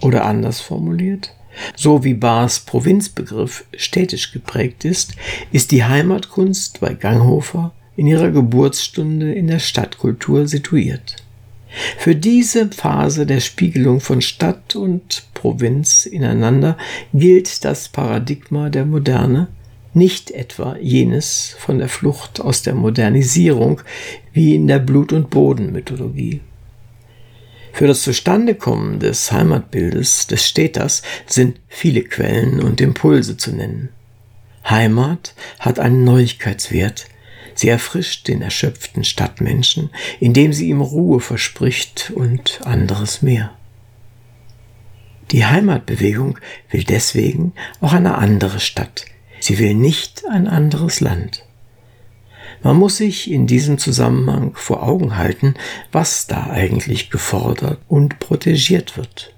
Oder 0.00 0.24
anders 0.24 0.60
formuliert, 0.60 1.34
so 1.76 2.02
wie 2.02 2.14
Bars 2.14 2.60
Provinzbegriff 2.60 3.66
städtisch 3.76 4.32
geprägt 4.32 4.84
ist, 4.84 5.14
ist 5.52 5.70
die 5.70 5.84
Heimatkunst 5.84 6.80
bei 6.80 6.94
Ganghofer 6.94 7.72
in 7.96 8.06
ihrer 8.06 8.30
Geburtsstunde 8.30 9.32
in 9.32 9.46
der 9.48 9.60
Stadtkultur 9.60 10.48
situiert. 10.48 11.16
Für 11.98 12.14
diese 12.14 12.70
Phase 12.70 13.26
der 13.26 13.40
Spiegelung 13.40 14.00
von 14.00 14.20
Stadt 14.20 14.76
und 14.76 15.24
Provinz 15.34 16.06
ineinander 16.06 16.76
gilt 17.12 17.64
das 17.64 17.88
Paradigma 17.88 18.70
der 18.70 18.86
Moderne, 18.86 19.48
nicht 19.92 20.30
etwa 20.30 20.76
jenes 20.76 21.54
von 21.58 21.78
der 21.78 21.88
Flucht 21.88 22.40
aus 22.40 22.62
der 22.62 22.74
Modernisierung 22.74 23.80
wie 24.32 24.54
in 24.54 24.66
der 24.66 24.80
Blut- 24.80 25.12
und 25.12 25.30
Bodenmythologie. 25.30 26.40
Für 27.72 27.88
das 27.88 28.02
Zustandekommen 28.02 29.00
des 29.00 29.32
Heimatbildes 29.32 30.28
des 30.28 30.46
Städters 30.46 31.02
sind 31.26 31.60
viele 31.66 32.02
Quellen 32.02 32.60
und 32.60 32.80
Impulse 32.80 33.36
zu 33.36 33.52
nennen. 33.52 33.88
Heimat 34.68 35.34
hat 35.58 35.78
einen 35.78 36.04
Neuigkeitswert, 36.04 37.06
Sie 37.54 37.68
erfrischt 37.68 38.28
den 38.28 38.42
erschöpften 38.42 39.04
Stadtmenschen, 39.04 39.90
indem 40.20 40.52
sie 40.52 40.68
ihm 40.68 40.80
Ruhe 40.80 41.20
verspricht 41.20 42.12
und 42.14 42.60
anderes 42.64 43.22
mehr. 43.22 43.52
Die 45.30 45.46
Heimatbewegung 45.46 46.38
will 46.70 46.84
deswegen 46.84 47.52
auch 47.80 47.92
eine 47.92 48.18
andere 48.18 48.60
Stadt. 48.60 49.06
Sie 49.40 49.58
will 49.58 49.74
nicht 49.74 50.24
ein 50.30 50.46
anderes 50.46 51.00
Land. 51.00 51.44
Man 52.62 52.76
muss 52.76 52.96
sich 52.96 53.30
in 53.30 53.46
diesem 53.46 53.78
Zusammenhang 53.78 54.52
vor 54.54 54.82
Augen 54.82 55.16
halten, 55.16 55.54
was 55.92 56.26
da 56.26 56.50
eigentlich 56.50 57.10
gefordert 57.10 57.78
und 57.88 58.18
protegiert 58.20 58.96
wird. 58.96 59.34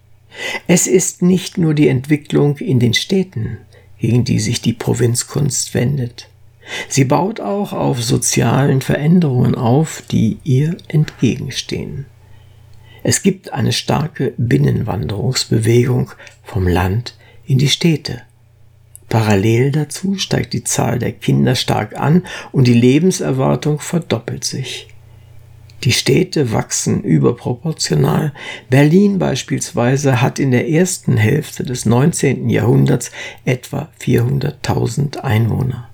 Es 0.66 0.87
ist 0.87 1.22
nicht 1.22 1.59
nur 1.59 1.74
die 1.74 1.88
Entwicklung 1.88 2.59
in 2.59 2.79
den 2.79 2.94
Städten, 2.94 3.59
gegen 3.98 4.24
die 4.24 4.38
sich 4.38 4.61
die 4.61 4.74
Provinzkunst 4.74 5.74
wendet. 5.74 6.29
Sie 6.88 7.05
baut 7.05 7.40
auch 7.40 7.72
auf 7.72 8.02
sozialen 8.02 8.81
Veränderungen 8.81 9.55
auf, 9.55 10.02
die 10.11 10.38
ihr 10.44 10.76
entgegenstehen. 10.88 12.07
Es 13.02 13.22
gibt 13.22 13.52
eine 13.52 13.72
starke 13.72 14.35
Binnenwanderungsbewegung 14.37 16.11
vom 16.42 16.66
Land 16.66 17.16
in 17.46 17.59
die 17.59 17.68
Städte. 17.68 18.22
Parallel 19.09 19.70
dazu 19.70 20.18
steigt 20.18 20.52
die 20.52 20.64
Zahl 20.64 20.98
der 20.98 21.12
Kinder 21.12 21.55
stark 21.55 21.96
an 21.96 22.24
und 22.50 22.66
die 22.66 22.74
Lebenserwartung 22.74 23.79
verdoppelt 23.79 24.44
sich. 24.44 24.88
Die 25.85 25.92
Städte 25.92 26.52
wachsen 26.52 27.02
überproportional. 27.02 28.33
Berlin 28.70 29.18
beispielsweise 29.18 30.20
hat 30.20 30.38
in 30.38 30.50
der 30.50 30.68
ersten 30.68 31.16
Hälfte 31.16 31.62
des 31.62 31.87
19. 31.87 32.48
Jahrhunderts 32.48 33.12
etwa 33.44 33.88
400.000 34.00 35.18
Einwohner. 35.18 35.88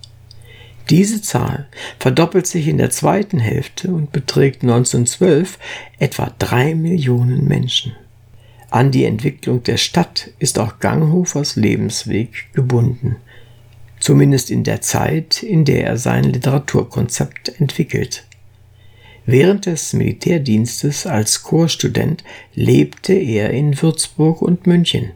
Diese 0.91 1.23
Zahl 1.23 1.69
verdoppelt 1.99 2.47
sich 2.47 2.69
in 2.69 2.79
der 2.79 2.91
zweiten 2.91 3.39
Hälfte 3.39 3.89
und 3.93 4.13
beträgt 4.13 4.63
1912 4.63 5.59
etwa 5.99 6.33
drei 6.39 6.75
Millionen 6.75 7.47
Menschen. 7.47 7.93
An 8.71 8.91
die 8.91 9.05
Entwicklung 9.05 9.63
der 9.63 9.77
Stadt 9.77 10.31
ist 10.39 10.59
auch 10.59 10.81
Ganghofers 10.81 11.57
Lebensweg 11.57 12.53
gebunden, 12.55 13.17
zumindest 14.01 14.51
in 14.51 14.65
der 14.65 14.81
Zeit, 14.81 15.43
in 15.43 15.65
der 15.65 15.87
er 15.87 15.99
sein 15.99 16.25
Literaturkonzept 16.25 17.61
entwickelt. 17.61 18.25
Während 19.25 19.67
des 19.67 19.93
Militärdienstes 19.93 21.07
als 21.07 21.43
Chorstudent 21.43 22.25
lebte 22.55 23.13
er 23.13 23.51
in 23.51 23.81
Würzburg 23.81 24.43
und 24.43 24.67
München. 24.67 25.13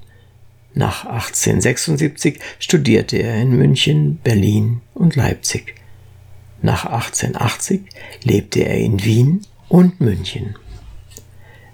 Nach 0.79 1.07
1876 1.07 2.39
studierte 2.59 3.17
er 3.17 3.41
in 3.41 3.57
München, 3.57 4.19
Berlin 4.23 4.83
und 4.93 5.17
Leipzig. 5.17 5.75
Nach 6.61 6.85
1880 6.85 7.81
lebte 8.23 8.61
er 8.61 8.77
in 8.77 9.03
Wien 9.03 9.41
und 9.71 10.03
München. 10.03 10.55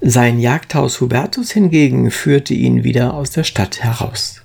Sein 0.01 0.39
Jagdhaus 0.39 1.01
Hubertus 1.01 1.51
hingegen 1.51 2.13
führte 2.13 2.55
ihn 2.55 2.85
wieder 2.85 3.15
aus 3.15 3.33
der 3.33 3.43
Stadt 3.43 3.83
heraus. 3.83 4.43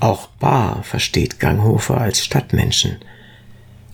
Auch 0.00 0.28
Bahr 0.28 0.82
versteht 0.82 1.38
Ganghofer 1.38 2.00
als 2.00 2.24
Stadtmenschen. 2.24 3.00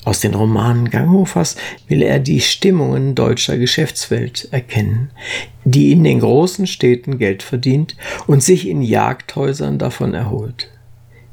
Aus 0.07 0.21
den 0.21 0.35
Romanen 0.35 0.89
Ganghofers 0.89 1.57
will 1.89 2.01
er 2.01 2.19
die 2.19 2.41
Stimmungen 2.41 3.15
deutscher 3.15 3.59
Geschäftswelt 3.59 4.49
erkennen, 4.53 5.11
die 5.65 5.93
in 5.93 6.05
den 6.05 6.21
großen 6.21 6.67
Städten 6.67 7.19
Geld 7.19 7.43
verdient 7.43 7.97
und 8.27 8.43
sich 8.43 8.67
in 8.67 8.81
Jagdhäusern 8.81 9.79
davon 9.79 10.15
erholt, 10.15 10.71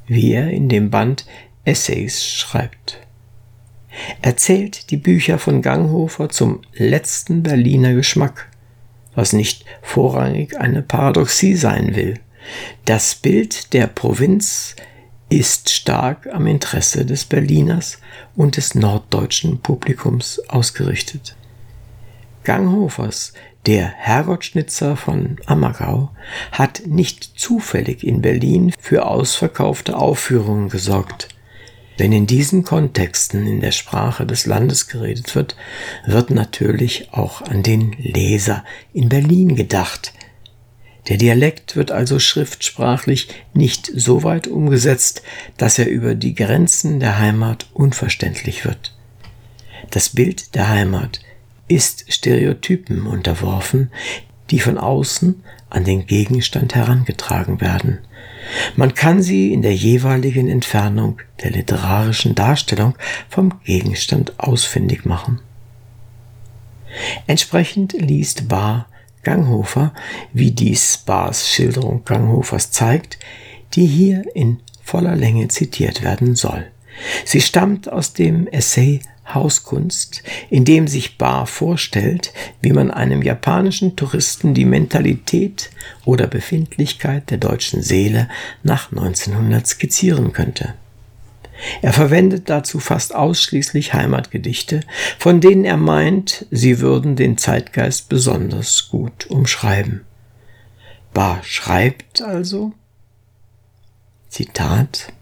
wie 0.08 0.34
er 0.34 0.50
in 0.50 0.68
dem 0.68 0.90
Band 0.90 1.26
Essays 1.64 2.26
schreibt. 2.26 3.00
Er 4.22 4.36
zählt 4.36 4.90
die 4.90 4.98
Bücher 4.98 5.40
von 5.40 5.62
Ganghofer 5.62 6.28
zum 6.28 6.62
letzten 6.74 7.44
Berliner 7.44 7.94
Geschmack 7.94 8.50
was 9.16 9.34
nicht 9.34 9.66
vorrangig 9.82 10.58
eine 10.60 10.82
Paradoxie 10.82 11.56
sein 11.56 11.96
will. 11.96 12.20
Das 12.86 13.16
Bild 13.16 13.74
der 13.74 13.88
Provinz 13.88 14.76
ist 15.30 15.70
stark 15.70 16.28
am 16.32 16.48
Interesse 16.48 17.06
des 17.06 17.26
Berliners 17.26 18.00
und 18.36 18.58
des 18.58 18.76
norddeutschen 18.76 19.60
Publikums 19.60 20.40
ausgerichtet. 20.48 21.36
Ganghofers, 22.44 23.34
der 23.66 23.86
Herrgottschnitzer 23.86 24.98
von 24.98 25.38
Ammergau, 25.46 26.12
hat 26.52 26.84
nicht 26.86 27.40
zufällig 27.40 28.04
in 28.04 28.22
Berlin 28.22 28.74
für 28.78 29.06
ausverkaufte 29.06 29.98
Aufführungen 29.98 30.70
gesorgt. 30.70 31.30
Wenn 31.98 32.12
in 32.12 32.26
diesen 32.26 32.64
Kontexten 32.64 33.46
in 33.46 33.62
der 33.62 33.72
Sprache 33.72 34.26
des 34.26 34.46
Landes 34.46 34.88
geredet 34.88 35.36
wird, 35.36 35.56
wird 36.06 36.32
natürlich 36.32 37.14
auch 37.14 37.42
an 37.42 37.64
den 37.64 37.92
Leser 37.94 38.64
in 38.94 39.10
Berlin 39.10 39.56
gedacht. 39.56 40.12
Der 41.10 41.18
Dialekt 41.18 41.76
wird 41.76 41.92
also 41.92 42.18
schriftsprachlich 42.20 43.28
nicht 43.54 43.92
so 43.94 44.24
weit 44.24 44.48
umgesetzt, 44.48 45.22
dass 45.58 45.78
er 45.78 45.90
über 45.90 46.16
die 46.16 46.34
Grenzen 46.34 47.00
der 47.00 47.20
Heimat 47.20 47.68
unverständlich 47.74 48.64
wird. 48.64 48.96
Das 49.90 50.10
Bild 50.10 50.56
der 50.56 50.70
Heimat 50.70 51.20
ist 51.68 52.06
Stereotypen 52.12 53.06
unterworfen, 53.06 53.92
die 54.50 54.60
von 54.60 54.78
außen 54.78 55.44
an 55.70 55.84
den 55.84 56.06
Gegenstand 56.06 56.76
herangetragen 56.76 57.60
werden. 57.60 58.00
Man 58.76 58.94
kann 58.94 59.22
sie 59.22 59.54
in 59.54 59.62
der 59.62 59.74
jeweiligen 59.74 60.50
Entfernung 60.50 61.20
der 61.42 61.52
literarischen 61.52 62.36
Darstellung 62.36 62.96
vom 63.30 63.60
Gegenstand 63.64 64.40
ausfindig 64.40 65.06
machen. 65.06 65.40
Entsprechend 67.26 67.94
liest 67.94 68.48
Bar 68.48 68.88
Ganghofer, 69.24 69.94
wie 70.34 70.52
dies 70.52 70.98
Bars 70.98 71.50
Schilderung 71.50 72.04
Ganghofers 72.06 72.72
zeigt, 72.72 73.18
die 73.74 73.86
hier 73.86 74.24
in 74.36 74.60
voller 74.84 75.16
Länge 75.16 75.48
zitiert 75.48 76.04
werden 76.04 76.36
soll. 76.36 76.68
Sie 77.26 77.42
stammt 77.42 77.92
aus 77.92 78.14
dem 78.14 78.48
Essay 78.48 79.02
Hauskunst, 79.34 80.22
in 80.50 80.66
dem 80.66 80.88
sich 80.88 81.18
Bar 81.18 81.48
vorstellt, 81.48 82.34
wie 82.62 82.74
man 82.74 82.92
einem 82.92 83.22
japanischen 83.22 83.96
Touristen 83.96 84.54
die 84.54 84.66
Mentalität 84.66 85.72
oder 86.06 86.28
Befindlichkeit 86.28 87.32
der 87.32 87.38
deutschen 87.38 87.82
Seele 87.82 88.28
nach 88.64 88.92
1900 88.92 89.66
skizzieren 89.66 90.34
könnte. 90.34 90.74
Er 91.82 91.94
verwendet 91.94 92.50
dazu 92.50 92.80
fast 92.80 93.16
ausschließlich 93.16 93.94
Heimatgedichte, 93.94 94.82
von 95.18 95.42
denen 95.42 95.66
er 95.66 95.78
meint, 95.78 96.46
sie 96.52 96.80
würden 96.80 97.16
den 97.16 97.38
Zeitgeist 97.38 98.10
besonders 98.10 98.90
gut 98.90 99.28
umschreiben. 99.28 100.02
Bar 101.14 101.42
schreibt 101.44 102.22
also, 102.22 102.74
Zitat, 104.30 105.14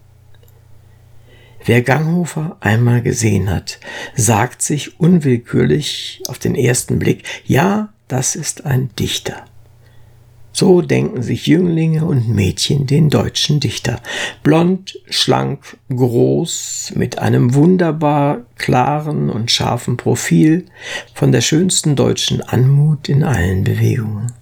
Wer 1.64 1.84
Ganghofer 1.84 2.58
einmal 2.60 3.02
gesehen 3.02 3.50
hat, 3.50 3.80
sagt 4.16 4.64
sich 4.64 5.00
unwillkürlich 5.00 6.24
auf 6.28 6.40
den 6.40 6.56
ersten 6.56 6.98
Blick, 6.98 7.24
ja, 7.46 7.94
das 8.08 8.36
ist 8.36 8.66
ein 8.66 8.90
Dichter. 8.96 9.46
So 10.54 10.82
denken 10.82 11.24
sich 11.24 11.48
Jünglinge 11.48 12.04
und 12.06 12.28
Mädchen 12.28 12.86
den 12.86 13.10
deutschen 13.10 13.60
Dichter. 13.60 14.02
Blond, 14.44 15.00
schlank, 15.10 15.78
groß, 15.90 16.94
mit 16.96 17.20
einem 17.20 17.54
wunderbar 17.54 18.42
klaren 18.58 19.30
und 19.30 19.50
scharfen 19.50 19.98
Profil, 19.98 20.66
von 21.14 21.32
der 21.32 21.42
schönsten 21.42 21.96
deutschen 21.96 22.42
Anmut 22.42 23.08
in 23.08 23.24
allen 23.24 23.64
Bewegungen. 23.64 24.34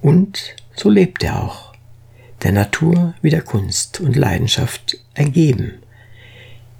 Und 0.00 0.54
so 0.76 0.88
lebt 0.88 1.24
er 1.24 1.42
auch, 1.42 1.72
der 2.42 2.52
Natur 2.52 3.14
wie 3.22 3.30
der 3.30 3.42
Kunst 3.42 4.00
und 4.00 4.16
Leidenschaft 4.16 4.98
ergeben 5.14 5.78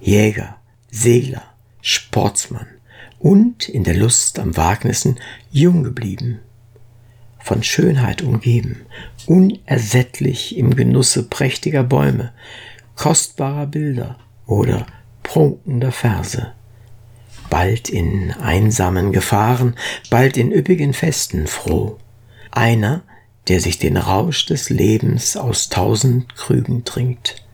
Jäger, 0.00 0.56
Segler, 0.90 1.42
Sportsmann 1.80 2.66
und 3.18 3.70
in 3.70 3.84
der 3.84 3.96
Lust 3.96 4.38
am 4.38 4.54
Wagnissen 4.56 5.18
jung 5.50 5.82
geblieben, 5.82 6.40
von 7.44 7.62
Schönheit 7.62 8.22
umgeben, 8.22 8.86
unersättlich 9.26 10.56
im 10.56 10.74
Genusse 10.74 11.24
prächtiger 11.24 11.82
Bäume, 11.82 12.32
kostbarer 12.96 13.66
Bilder 13.66 14.18
oder 14.46 14.86
prunkender 15.22 15.92
Verse, 15.92 16.52
bald 17.50 17.90
in 17.90 18.32
einsamen 18.32 19.12
Gefahren, 19.12 19.74
bald 20.08 20.38
in 20.38 20.52
üppigen 20.52 20.94
Festen 20.94 21.46
froh, 21.46 21.98
einer, 22.50 23.02
der 23.48 23.60
sich 23.60 23.78
den 23.78 23.98
Rausch 23.98 24.46
des 24.46 24.70
Lebens 24.70 25.36
aus 25.36 25.68
tausend 25.68 26.34
Krügen 26.36 26.84
trinkt, 26.84 27.44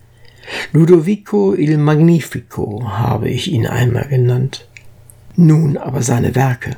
Ludovico 0.72 1.52
il 1.54 1.78
Magnifico 1.78 2.88
habe 2.88 3.28
ich 3.28 3.50
ihn 3.50 3.66
einmal 3.66 4.06
genannt. 4.06 4.68
Nun 5.34 5.76
aber 5.76 6.02
seine 6.02 6.34
Werke. 6.36 6.76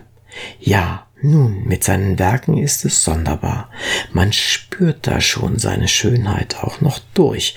Ja, 0.60 1.06
nun, 1.22 1.64
mit 1.64 1.84
seinen 1.84 2.18
Werken 2.18 2.58
ist 2.58 2.84
es 2.84 3.04
sonderbar. 3.04 3.70
Man 4.12 4.32
spürt 4.32 5.06
da 5.06 5.20
schon 5.20 5.58
seine 5.58 5.88
Schönheit 5.88 6.56
auch 6.62 6.80
noch 6.80 6.98
durch, 7.14 7.54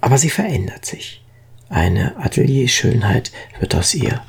aber 0.00 0.16
sie 0.16 0.30
verändert 0.30 0.86
sich. 0.86 1.22
Eine 1.68 2.16
Atelierschönheit 2.16 3.32
wird 3.58 3.74
aus 3.74 3.94
ihr. 3.94 4.22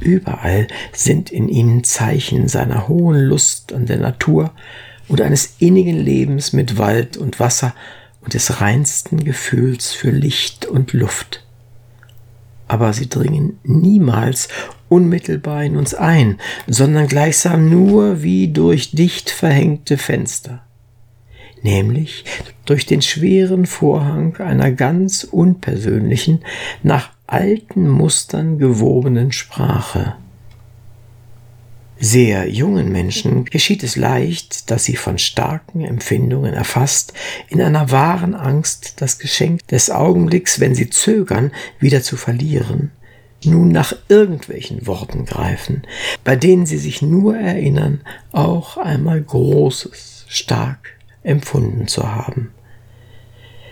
Überall 0.00 0.68
sind 0.92 1.30
in 1.30 1.48
ihnen 1.48 1.84
Zeichen 1.84 2.48
seiner 2.48 2.88
hohen 2.88 3.18
Lust 3.18 3.72
an 3.72 3.86
der 3.86 3.98
Natur 3.98 4.52
und 5.08 5.20
eines 5.20 5.54
innigen 5.58 5.98
Lebens 5.98 6.52
mit 6.52 6.78
Wald 6.78 7.16
und 7.16 7.40
Wasser 7.40 7.74
und 8.20 8.34
des 8.34 8.60
reinsten 8.60 9.24
Gefühls 9.24 9.92
für 9.92 10.10
Licht 10.10 10.66
und 10.66 10.92
Luft. 10.92 11.45
Aber 12.68 12.92
sie 12.92 13.08
dringen 13.08 13.58
niemals 13.62 14.48
unmittelbar 14.88 15.64
in 15.64 15.76
uns 15.76 15.94
ein, 15.94 16.38
sondern 16.66 17.06
gleichsam 17.06 17.70
nur 17.70 18.22
wie 18.22 18.48
durch 18.48 18.92
dicht 18.92 19.30
verhängte 19.30 19.98
Fenster, 19.98 20.62
nämlich 21.62 22.24
durch 22.64 22.86
den 22.86 23.02
schweren 23.02 23.66
Vorhang 23.66 24.36
einer 24.36 24.72
ganz 24.72 25.24
unpersönlichen, 25.24 26.40
nach 26.82 27.10
alten 27.26 27.88
Mustern 27.88 28.58
gewobenen 28.58 29.32
Sprache 29.32 30.14
sehr 31.98 32.48
jungen 32.48 32.92
Menschen 32.92 33.46
geschieht 33.46 33.82
es 33.82 33.96
leicht, 33.96 34.70
dass 34.70 34.84
sie 34.84 34.96
von 34.96 35.18
starken 35.18 35.82
Empfindungen 35.82 36.52
erfasst, 36.52 37.14
in 37.48 37.62
einer 37.62 37.90
wahren 37.90 38.34
Angst, 38.34 39.00
das 39.00 39.18
Geschenk 39.18 39.66
des 39.68 39.90
Augenblicks, 39.90 40.60
wenn 40.60 40.74
sie 40.74 40.90
zögern, 40.90 41.52
wieder 41.78 42.02
zu 42.02 42.16
verlieren, 42.16 42.92
nun 43.44 43.68
nach 43.68 43.94
irgendwelchen 44.08 44.86
Worten 44.86 45.24
greifen, 45.24 45.82
bei 46.24 46.36
denen 46.36 46.66
sie 46.66 46.78
sich 46.78 47.00
nur 47.00 47.36
erinnern, 47.36 48.00
auch 48.32 48.76
einmal 48.76 49.22
Großes, 49.22 50.26
stark 50.28 50.98
empfunden 51.22 51.88
zu 51.88 52.14
haben. 52.14 52.50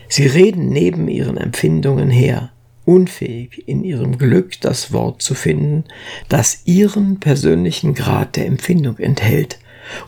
Sie 0.08 0.26
reden 0.26 0.68
neben 0.68 1.08
ihren 1.08 1.36
Empfindungen 1.36 2.10
her, 2.10 2.50
unfähig, 2.84 3.66
in 3.66 3.84
ihrem 3.84 4.18
Glück 4.18 4.60
das 4.60 4.92
Wort 4.92 5.22
zu 5.22 5.34
finden, 5.34 5.84
das 6.28 6.62
ihren 6.64 7.20
persönlichen 7.20 7.94
Grad 7.94 8.36
der 8.36 8.46
Empfindung 8.46 8.98
enthält, 8.98 9.58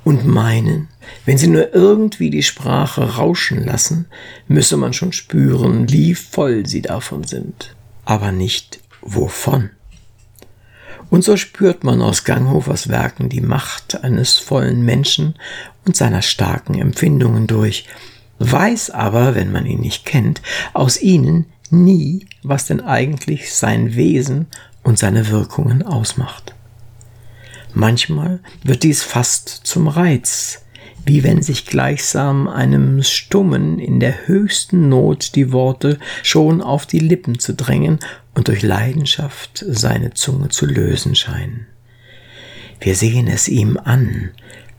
und 0.05 0.27
meinen, 0.27 0.89
wenn 1.25 1.39
sie 1.39 1.49
nur 1.49 1.75
irgendwie 1.75 2.31
die 2.31 2.43
Sprache 2.43 3.17
rauschen 3.17 3.65
lassen, 3.65 4.07
müsse 4.49 4.77
man 4.77 4.93
schon 4.93 5.13
spüren, 5.13 5.91
wie 5.91 6.15
voll 6.15 6.67
sie 6.67 6.83
davon 6.83 7.25
sind, 7.25 7.77
aber 8.05 8.33
nicht 8.33 8.81
wovon. 9.03 9.71
Und 11.09 11.23
so 11.23 11.37
spürt 11.37 11.85
man 11.85 12.03
aus 12.03 12.25
Ganghofers 12.25 12.89
Werken 12.89 13.29
die 13.29 13.41
Macht 13.41 14.03
eines 14.03 14.37
vollen 14.37 14.85
Menschen 14.85 15.35
und 15.85 15.97
seiner 15.97 16.23
starken 16.23 16.75
Empfindungen 16.75 17.47
durch, 17.47 17.87
weiß 18.39 18.91
aber, 18.91 19.35
wenn 19.35 19.53
man 19.53 19.67
ihn 19.67 19.81
nicht 19.81 20.05
kennt, 20.05 20.43
aus 20.75 21.01
ihnen 21.01 21.47
nie, 21.73 22.27
was 22.43 22.67
denn 22.67 22.81
eigentlich 22.81 23.55
sein 23.55 23.95
Wesen 23.95 24.47
und 24.83 24.99
seine 24.99 25.29
Wirkungen 25.29 25.83
ausmacht. 25.83 26.55
Manchmal 27.75 28.41
wird 28.63 28.85
dies 28.85 29.03
fast 29.03 29.49
zum 29.49 29.89
Reiz, 29.89 30.65
wie 31.05 31.23
wenn 31.23 31.43
sich 31.43 31.67
gleichsam 31.67 32.49
einem 32.49 33.03
Stummen 33.03 33.79
in 33.79 34.01
der 34.01 34.27
höchsten 34.27 34.89
Not 34.89 35.37
die 35.37 35.53
Worte 35.53 35.99
schon 36.23 36.61
auf 36.63 36.87
die 36.87 36.99
Lippen 36.99 37.39
zu 37.39 37.55
drängen 37.55 37.99
und 38.35 38.49
durch 38.49 38.63
Leidenschaft 38.63 39.65
seine 39.69 40.15
Zunge 40.15 40.49
zu 40.49 40.67
lösen 40.67 41.15
scheinen. 41.15 41.67
Wir 42.81 42.95
sehen 42.95 43.29
es 43.29 43.49
ihm 43.49 43.79
an, 43.83 44.31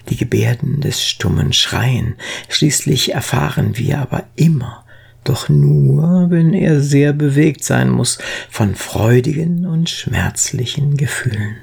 die 0.10 0.17
Gebärden 0.17 0.82
des 0.82 1.04
stummen 1.04 1.54
Schreien, 1.54 2.15
schließlich 2.50 3.13
erfahren 3.13 3.78
wir 3.78 4.00
aber 4.00 4.23
immer, 4.36 4.86
doch 5.30 5.50
nur, 5.50 6.28
wenn 6.30 6.54
er 6.54 6.82
sehr 6.82 7.13
bewegt 7.13 7.63
sein 7.63 7.90
muss 7.90 8.18
von 8.50 8.76
freudigen 8.76 9.66
und 9.66 9.90
schmerzlichen 9.90 10.98
Gefühlen. 10.98 11.58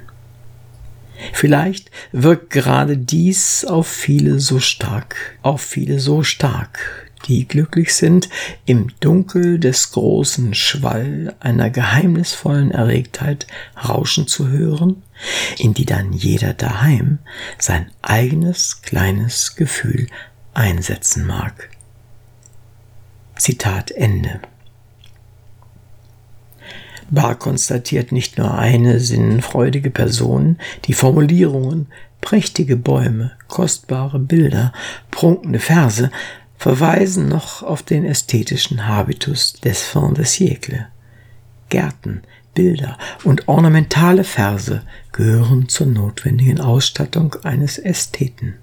Vielleicht 1.33 1.91
wirkt 2.13 2.51
gerade 2.51 2.97
dies 2.97 3.65
auf 3.65 3.87
viele 3.87 4.41
so 4.41 4.59
stark, 4.61 5.17
auf 5.43 5.63
viele 5.63 5.99
so 5.99 6.23
stark, 6.23 7.05
die 7.27 7.49
glücklich 7.49 7.95
sind, 7.95 8.29
im 8.67 8.89
Dunkel 9.01 9.59
des 9.59 9.93
großen 9.93 10.55
Schwall 10.55 11.35
einer 11.41 11.71
geheimnisvollen 11.71 12.71
Erregtheit 12.71 13.47
rauschen 13.83 14.27
zu 14.27 14.49
hören, 14.49 15.03
in 15.59 15.73
die 15.73 15.87
dann 15.87 16.13
jeder 16.13 16.53
daheim 16.53 17.19
sein 17.59 17.91
eigenes 18.03 18.83
kleines 18.83 19.57
Gefühl 19.57 20.09
einsetzen 20.53 21.27
mag. 21.27 21.71
Zitat 23.37 23.91
Ende. 23.91 24.41
Bar 27.11 27.35
konstatiert 27.37 28.13
nicht 28.13 28.39
nur 28.39 28.55
eine 28.55 28.99
sinnfreudige 28.99 29.91
Person, 29.91 30.59
die 30.87 30.95
Formulierungen, 30.95 31.87
prächtige 32.21 32.77
Bäume, 32.77 33.33
kostbare 33.49 34.19
Bilder, 34.19 34.73
prunkende 35.11 35.59
Verse 35.59 36.11
verweisen 36.57 37.29
noch 37.29 37.63
auf 37.63 37.83
den 37.83 38.05
ästhetischen 38.05 38.89
Habitus 38.89 39.53
des 39.53 39.83
Fin 39.83 40.15
de 40.15 40.25
siècle. 40.25 40.87
Gärten, 41.69 42.23
Bilder 42.55 42.97
und 43.25 43.49
ornamentale 43.49 44.25
Verse 44.25 44.83
gehören 45.13 45.69
zur 45.69 45.89
notwendigen 45.89 46.61
Ausstattung 46.61 47.37
eines 47.43 47.79
Ästheten. 47.79 48.55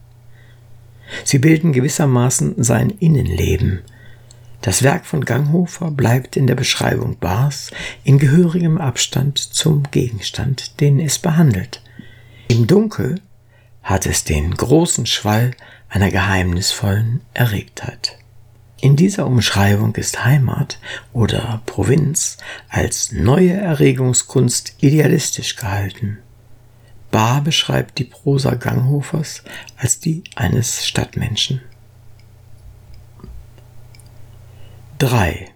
Sie 1.24 1.40
bilden 1.40 1.74
gewissermaßen 1.74 2.64
sein 2.64 2.90
Innenleben. 2.90 3.82
Das 4.62 4.84
Werk 4.84 5.08
von 5.08 5.26
Ganghofer 5.26 5.90
bleibt 5.90 6.38
in 6.38 6.46
der 6.46 6.56
Beschreibung 6.56 7.18
Bars 7.18 7.72
in 8.04 8.20
gehörigem 8.20 8.78
Abstand 8.78 9.40
zum 9.40 9.90
Gegenstand, 9.90 10.80
den 10.80 11.00
es 11.00 11.18
behandelt. 11.18 11.82
Im 12.48 12.68
Dunkel 12.68 13.20
hat 13.82 14.06
es 14.06 14.24
den 14.24 14.54
großen 14.54 15.08
Schwall 15.08 15.52
einer 15.90 16.12
geheimnisvollen 16.12 17.22
Erregtheit. 17.34 18.18
In 18.80 18.96
dieser 18.96 19.26
Umschreibung 19.26 19.96
ist 19.96 20.26
Heimat 20.26 20.80
oder 21.12 21.62
Provinz 21.66 22.38
als 22.70 23.12
neue 23.12 23.54
Erregungskunst 23.54 24.76
idealistisch 24.80 25.56
gehalten. 25.56 26.20
Bahr 27.10 27.42
beschreibt 27.42 27.98
die 28.00 28.06
Prosa 28.06 28.56
Ganghofers 28.56 29.44
als 29.78 30.00
die 30.00 30.24
eines 30.36 30.86
Stadtmenschen. 30.86 31.62
3. 35.02 35.48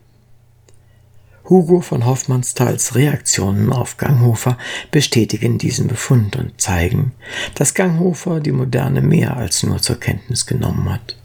Hugo 1.48 1.80
von 1.80 2.04
Hoffmannsthals 2.04 2.96
Reaktionen 2.96 3.72
auf 3.72 3.98
Ganghofer 3.98 4.58
bestätigen 4.90 5.60
diesen 5.60 5.86
Befund 5.86 6.36
und 6.36 6.60
zeigen, 6.60 7.12
dass 7.54 7.76
Ganghofer 7.76 8.40
die 8.40 8.52
Moderne 8.52 9.02
mehr 9.02 9.38
als 9.38 9.62
nur 9.62 9.80
zur 9.84 10.00
Kenntnis 10.00 10.48
genommen 10.48 10.92
hat. 10.92 11.16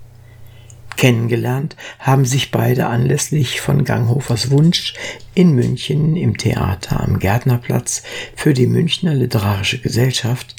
Kennengelernt 0.98 1.76
haben 1.98 2.26
sich 2.26 2.50
beide 2.50 2.88
anlässlich 2.88 3.62
von 3.62 3.84
Ganghofers 3.84 4.50
Wunsch, 4.50 4.92
in 5.32 5.54
München 5.54 6.14
im 6.14 6.36
Theater 6.36 7.00
am 7.00 7.20
Gärtnerplatz 7.20 8.02
für 8.36 8.52
die 8.52 8.66
Münchner 8.66 9.14
Literarische 9.14 9.78
Gesellschaft 9.78 10.56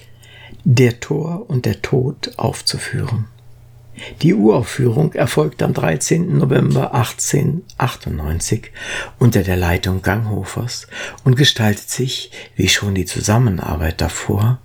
Der 0.64 1.00
Tor 1.00 1.46
und 1.48 1.68
der 1.68 1.84
Tod 1.84 2.32
aufzuführen. 2.38 3.28
Die 4.22 4.34
Uraufführung 4.34 5.14
erfolgt 5.14 5.64
am 5.64 5.74
13. 5.74 6.38
November 6.38 6.94
1898 6.94 8.72
unter 9.20 9.44
der 9.44 9.58
Leitung 9.58 10.02
Ganghofers 10.02 10.88
und 11.24 11.36
gestaltet 11.36 11.90
sich, 11.90 12.32
wie 12.56 12.70
schon 12.70 12.96
die 12.96 13.06
Zusammenarbeit 13.06 14.02
davor, 14.02 14.60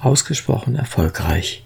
ausgesprochen 0.00 0.76
erfolgreich. 0.76 1.64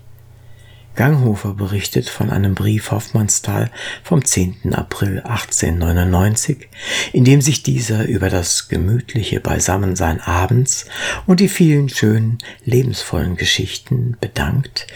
Ganghofer 0.94 1.54
berichtet 1.54 2.08
von 2.08 2.30
einem 2.30 2.54
Brief 2.54 2.90
Hoffmannsthal 2.90 3.70
vom 4.02 4.24
10. 4.24 4.74
April 4.74 5.20
1899, 5.20 6.68
in 7.12 7.24
dem 7.24 7.40
sich 7.40 7.62
dieser 7.62 8.06
über 8.06 8.30
das 8.30 8.68
gemütliche 8.68 9.40
Beisammensein 9.40 10.20
abends 10.20 10.86
und 11.26 11.40
die 11.40 11.48
vielen 11.48 11.88
schönen, 11.88 12.38
lebensvollen 12.64 13.36
Geschichten 13.36 14.16
bedankt, 14.20 14.86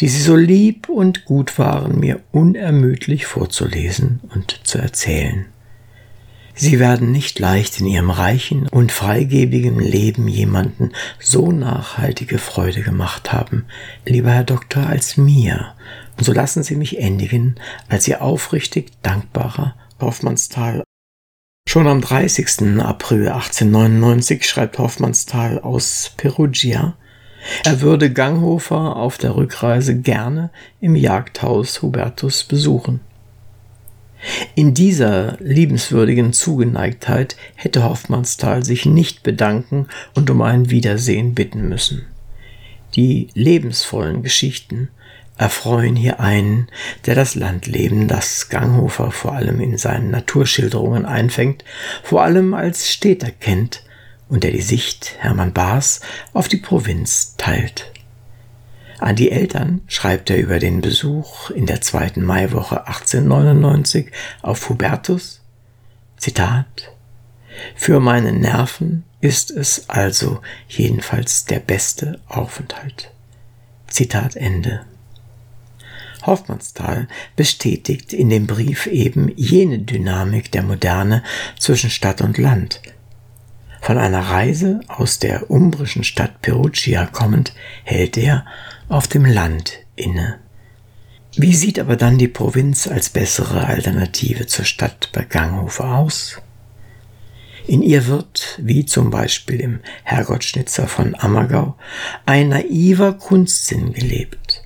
die 0.00 0.08
sie 0.08 0.22
so 0.22 0.36
lieb 0.36 0.88
und 0.88 1.24
gut 1.24 1.58
waren, 1.58 2.00
mir 2.00 2.20
unermüdlich 2.32 3.26
vorzulesen 3.26 4.20
und 4.34 4.60
zu 4.64 4.78
erzählen. 4.78 5.46
Sie 6.62 6.78
werden 6.78 7.10
nicht 7.10 7.40
leicht 7.40 7.80
in 7.80 7.88
ihrem 7.88 8.10
reichen 8.10 8.68
und 8.68 8.92
freigebigen 8.92 9.80
Leben 9.80 10.28
jemanden 10.28 10.92
so 11.18 11.50
nachhaltige 11.50 12.38
Freude 12.38 12.82
gemacht 12.82 13.32
haben, 13.32 13.64
lieber 14.06 14.30
Herr 14.30 14.44
Doktor, 14.44 14.86
als 14.86 15.16
mir. 15.16 15.74
Und 16.16 16.22
so 16.22 16.32
lassen 16.32 16.62
Sie 16.62 16.76
mich 16.76 17.00
endigen 17.00 17.56
als 17.88 18.06
Ihr 18.06 18.22
aufrichtig 18.22 18.92
dankbarer 19.02 19.74
Hoffmannsthal. 20.00 20.84
Schon 21.68 21.88
am 21.88 22.00
30. 22.00 22.78
April 22.80 23.26
1899 23.26 24.48
schreibt 24.48 24.78
Hoffmannsthal 24.78 25.58
aus 25.58 26.12
Perugia, 26.16 26.96
er 27.64 27.80
würde 27.80 28.12
Ganghofer 28.12 28.94
auf 28.94 29.18
der 29.18 29.34
Rückreise 29.34 29.98
gerne 29.98 30.50
im 30.80 30.94
Jagdhaus 30.94 31.82
Hubertus 31.82 32.44
besuchen. 32.44 33.00
In 34.54 34.74
dieser 34.74 35.36
liebenswürdigen 35.40 36.32
Zugeneigtheit 36.32 37.36
hätte 37.54 37.84
Hoffmannsthal 37.84 38.64
sich 38.64 38.86
nicht 38.86 39.22
bedanken 39.22 39.88
und 40.14 40.30
um 40.30 40.42
ein 40.42 40.70
Wiedersehen 40.70 41.34
bitten 41.34 41.68
müssen. 41.68 42.06
Die 42.94 43.28
lebensvollen 43.34 44.22
Geschichten 44.22 44.88
erfreuen 45.38 45.96
hier 45.96 46.20
einen, 46.20 46.68
der 47.06 47.14
das 47.14 47.34
Landleben, 47.34 48.06
das 48.06 48.48
Ganghofer 48.48 49.10
vor 49.10 49.32
allem 49.32 49.60
in 49.60 49.78
seinen 49.78 50.10
Naturschilderungen 50.10 51.06
einfängt, 51.06 51.64
vor 52.02 52.22
allem 52.22 52.54
als 52.54 52.90
Städter 52.90 53.30
kennt 53.30 53.82
und 54.28 54.44
der 54.44 54.52
die 54.52 54.62
Sicht 54.62 55.16
Hermann 55.18 55.52
Bahrs 55.52 56.00
auf 56.32 56.48
die 56.48 56.58
Provinz 56.58 57.34
teilt. 57.38 57.91
An 59.02 59.16
die 59.16 59.32
Eltern 59.32 59.80
schreibt 59.88 60.30
er 60.30 60.38
über 60.38 60.60
den 60.60 60.80
Besuch 60.80 61.50
in 61.50 61.66
der 61.66 61.80
zweiten 61.80 62.22
Maiwoche 62.22 62.86
1899 62.86 64.12
auf 64.42 64.68
Hubertus, 64.68 65.40
Zitat, 66.18 66.92
Für 67.74 67.98
meine 67.98 68.32
Nerven 68.32 69.02
ist 69.20 69.50
es 69.50 69.90
also 69.90 70.40
jedenfalls 70.68 71.46
der 71.46 71.58
beste 71.58 72.20
Aufenthalt. 72.28 73.10
Zitat 73.88 74.36
Ende. 74.36 74.86
Hoffmannsthal 76.24 77.08
bestätigt 77.34 78.12
in 78.12 78.30
dem 78.30 78.46
Brief 78.46 78.86
eben 78.86 79.32
jene 79.34 79.80
Dynamik 79.80 80.52
der 80.52 80.62
Moderne 80.62 81.24
zwischen 81.58 81.90
Stadt 81.90 82.20
und 82.20 82.38
Land, 82.38 82.80
von 83.82 83.98
einer 83.98 84.20
Reise 84.20 84.78
aus 84.86 85.18
der 85.18 85.50
umbrischen 85.50 86.04
Stadt 86.04 86.40
Perugia 86.40 87.04
kommend, 87.06 87.52
hält 87.82 88.16
er 88.16 88.46
auf 88.92 89.08
dem 89.08 89.24
Land 89.24 89.78
inne. 89.96 90.38
Wie 91.34 91.54
sieht 91.54 91.78
aber 91.78 91.96
dann 91.96 92.18
die 92.18 92.28
Provinz 92.28 92.86
als 92.86 93.08
bessere 93.08 93.66
Alternative 93.66 94.46
zur 94.46 94.66
Stadt 94.66 95.08
bei 95.14 95.24
Ganghofer 95.24 95.96
aus? 95.96 96.42
In 97.66 97.80
ihr 97.80 98.06
wird, 98.06 98.60
wie 98.60 98.84
zum 98.84 99.10
Beispiel 99.10 99.60
im 99.60 99.80
Herrgottschnitzer 100.04 100.88
von 100.88 101.14
Ammergau, 101.14 101.76
ein 102.26 102.50
naiver 102.50 103.14
Kunstsinn 103.14 103.94
gelebt, 103.94 104.62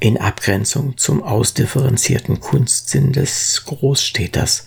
in 0.00 0.16
Abgrenzung 0.16 0.96
zum 0.96 1.22
ausdifferenzierten 1.22 2.40
Kunstsinn 2.40 3.12
des 3.12 3.64
Großstädters, 3.66 4.66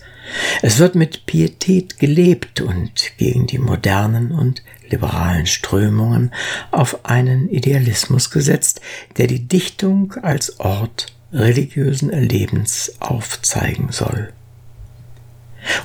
es 0.62 0.78
wird 0.78 0.94
mit 0.94 1.26
Pietät 1.26 1.98
gelebt 1.98 2.60
und 2.60 3.16
gegen 3.16 3.48
die 3.48 3.58
modernen 3.58 4.30
und 4.30 4.62
liberalen 4.92 5.46
Strömungen 5.46 6.32
auf 6.70 7.04
einen 7.04 7.48
Idealismus 7.48 8.30
gesetzt, 8.30 8.80
der 9.16 9.26
die 9.26 9.48
Dichtung 9.48 10.14
als 10.22 10.60
Ort 10.60 11.06
religiösen 11.32 12.10
Erlebens 12.10 12.92
aufzeigen 13.00 13.88
soll. 13.90 14.32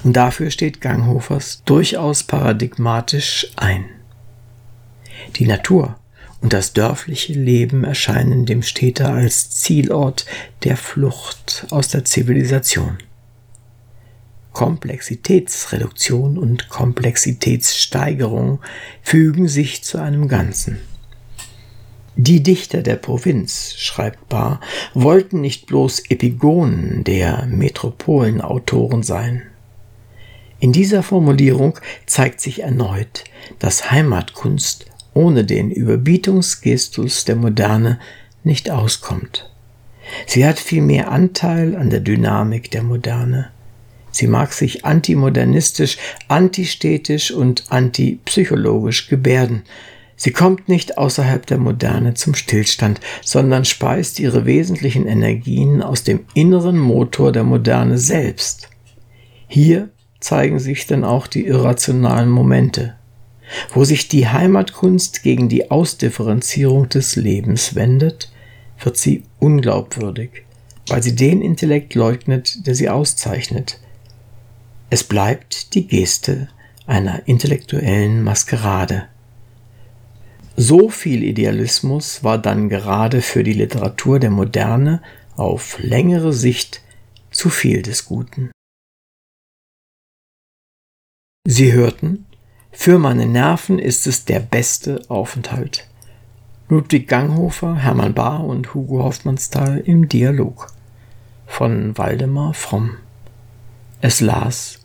Und 0.03 0.13
dafür 0.13 0.51
steht 0.51 0.81
Ganghofers 0.81 1.63
durchaus 1.65 2.23
paradigmatisch 2.23 3.47
ein. 3.55 3.85
Die 5.35 5.45
Natur 5.45 5.95
und 6.41 6.53
das 6.53 6.73
dörfliche 6.73 7.33
Leben 7.33 7.83
erscheinen 7.83 8.45
dem 8.45 8.61
Städter 8.61 9.13
als 9.13 9.49
Zielort 9.51 10.25
der 10.63 10.77
Flucht 10.77 11.67
aus 11.71 11.87
der 11.89 12.05
Zivilisation. 12.05 12.97
Komplexitätsreduktion 14.57 16.39
und 16.39 16.67
Komplexitätssteigerung 16.67 18.57
fügen 19.03 19.47
sich 19.47 19.83
zu 19.83 19.99
einem 19.99 20.27
Ganzen. 20.27 20.79
Die 22.15 22.41
Dichter 22.41 22.81
der 22.81 22.95
Provinz, 22.95 23.75
schreibt 23.77 24.29
Bahr, 24.29 24.59
wollten 24.95 25.41
nicht 25.41 25.67
bloß 25.67 26.09
Epigonen 26.09 27.03
der 27.03 27.45
Metropolenautoren 27.45 29.03
sein. 29.03 29.43
In 30.59 30.71
dieser 30.71 31.03
Formulierung 31.03 31.77
zeigt 32.07 32.41
sich 32.41 32.63
erneut, 32.63 33.25
dass 33.59 33.91
Heimatkunst 33.91 34.87
ohne 35.13 35.45
den 35.45 35.69
Überbietungsgestus 35.69 37.25
der 37.25 37.35
Moderne 37.35 37.99
nicht 38.43 38.71
auskommt. 38.71 39.51
Sie 40.25 40.47
hat 40.47 40.57
vielmehr 40.57 41.11
Anteil 41.11 41.75
an 41.75 41.91
der 41.91 41.99
Dynamik 41.99 42.71
der 42.71 42.81
Moderne. 42.81 43.51
Sie 44.11 44.27
mag 44.27 44.53
sich 44.53 44.85
antimodernistisch, 44.85 45.97
antistätisch 46.27 47.31
und 47.31 47.65
antipsychologisch 47.69 49.09
gebärden. 49.09 49.63
Sie 50.15 50.31
kommt 50.31 50.67
nicht 50.67 50.97
außerhalb 50.97 51.45
der 51.45 51.59
Moderne 51.59 52.15
zum 52.15 52.33
Stillstand, 52.33 52.99
sondern 53.23 53.65
speist 53.65 54.19
ihre 54.19 54.45
wesentlichen 54.45 55.07
Energien 55.07 55.83
aus 55.83 56.03
dem 56.03 56.21
inneren 56.33 56.79
Motor 56.79 57.31
der 57.31 57.43
Moderne 57.43 57.99
selbst. 57.99 58.69
Hier 59.47 59.89
zeigen 60.19 60.59
sich 60.59 60.87
dann 60.87 61.03
auch 61.03 61.27
die 61.27 61.45
irrationalen 61.45 62.29
Momente, 62.29 62.95
wo 63.73 63.83
sich 63.83 64.07
die 64.07 64.27
Heimatkunst 64.27 65.21
gegen 65.21 65.49
die 65.49 65.69
Ausdifferenzierung 65.69 66.89
des 66.89 67.15
Lebens 67.15 67.75
wendet, 67.75 68.31
wird 68.83 68.97
sie 68.97 69.23
unglaubwürdig, 69.39 70.31
weil 70.87 71.03
sie 71.03 71.15
den 71.15 71.41
Intellekt 71.41 71.93
leugnet, 71.95 72.65
der 72.65 72.75
sie 72.75 72.89
auszeichnet. 72.89 73.79
Es 74.89 75.03
bleibt 75.03 75.73
die 75.73 75.85
Geste 75.87 76.47
einer 76.85 77.27
intellektuellen 77.27 78.23
Maskerade. 78.23 79.09
So 80.55 80.89
viel 80.89 81.23
Idealismus 81.23 82.23
war 82.23 82.37
dann 82.37 82.69
gerade 82.69 83.21
für 83.21 83.43
die 83.43 83.53
Literatur 83.53 84.19
der 84.19 84.31
Moderne 84.31 85.01
auf 85.35 85.77
längere 85.79 86.31
Sicht 86.31 86.81
zu 87.31 87.49
viel 87.49 87.81
des 87.81 88.05
Guten. 88.05 88.51
Sie 91.45 91.73
hörten, 91.73 92.25
für 92.71 92.97
meine 92.97 93.25
Nerven 93.25 93.79
ist 93.79 94.07
es 94.07 94.25
der 94.25 94.39
beste 94.39 95.01
Aufenthalt. 95.09 95.87
Ludwig 96.69 97.07
Ganghofer, 97.07 97.75
Hermann 97.75 98.13
Bahr 98.13 98.43
und 98.43 98.73
Hugo 98.73 99.03
Hoffmannsthal 99.03 99.79
im 99.79 100.09
Dialog 100.09 100.67
von 101.45 101.97
Waldemar 101.97 102.53
Fromm. 102.53 102.97
Es 103.99 104.21
las 104.21 104.76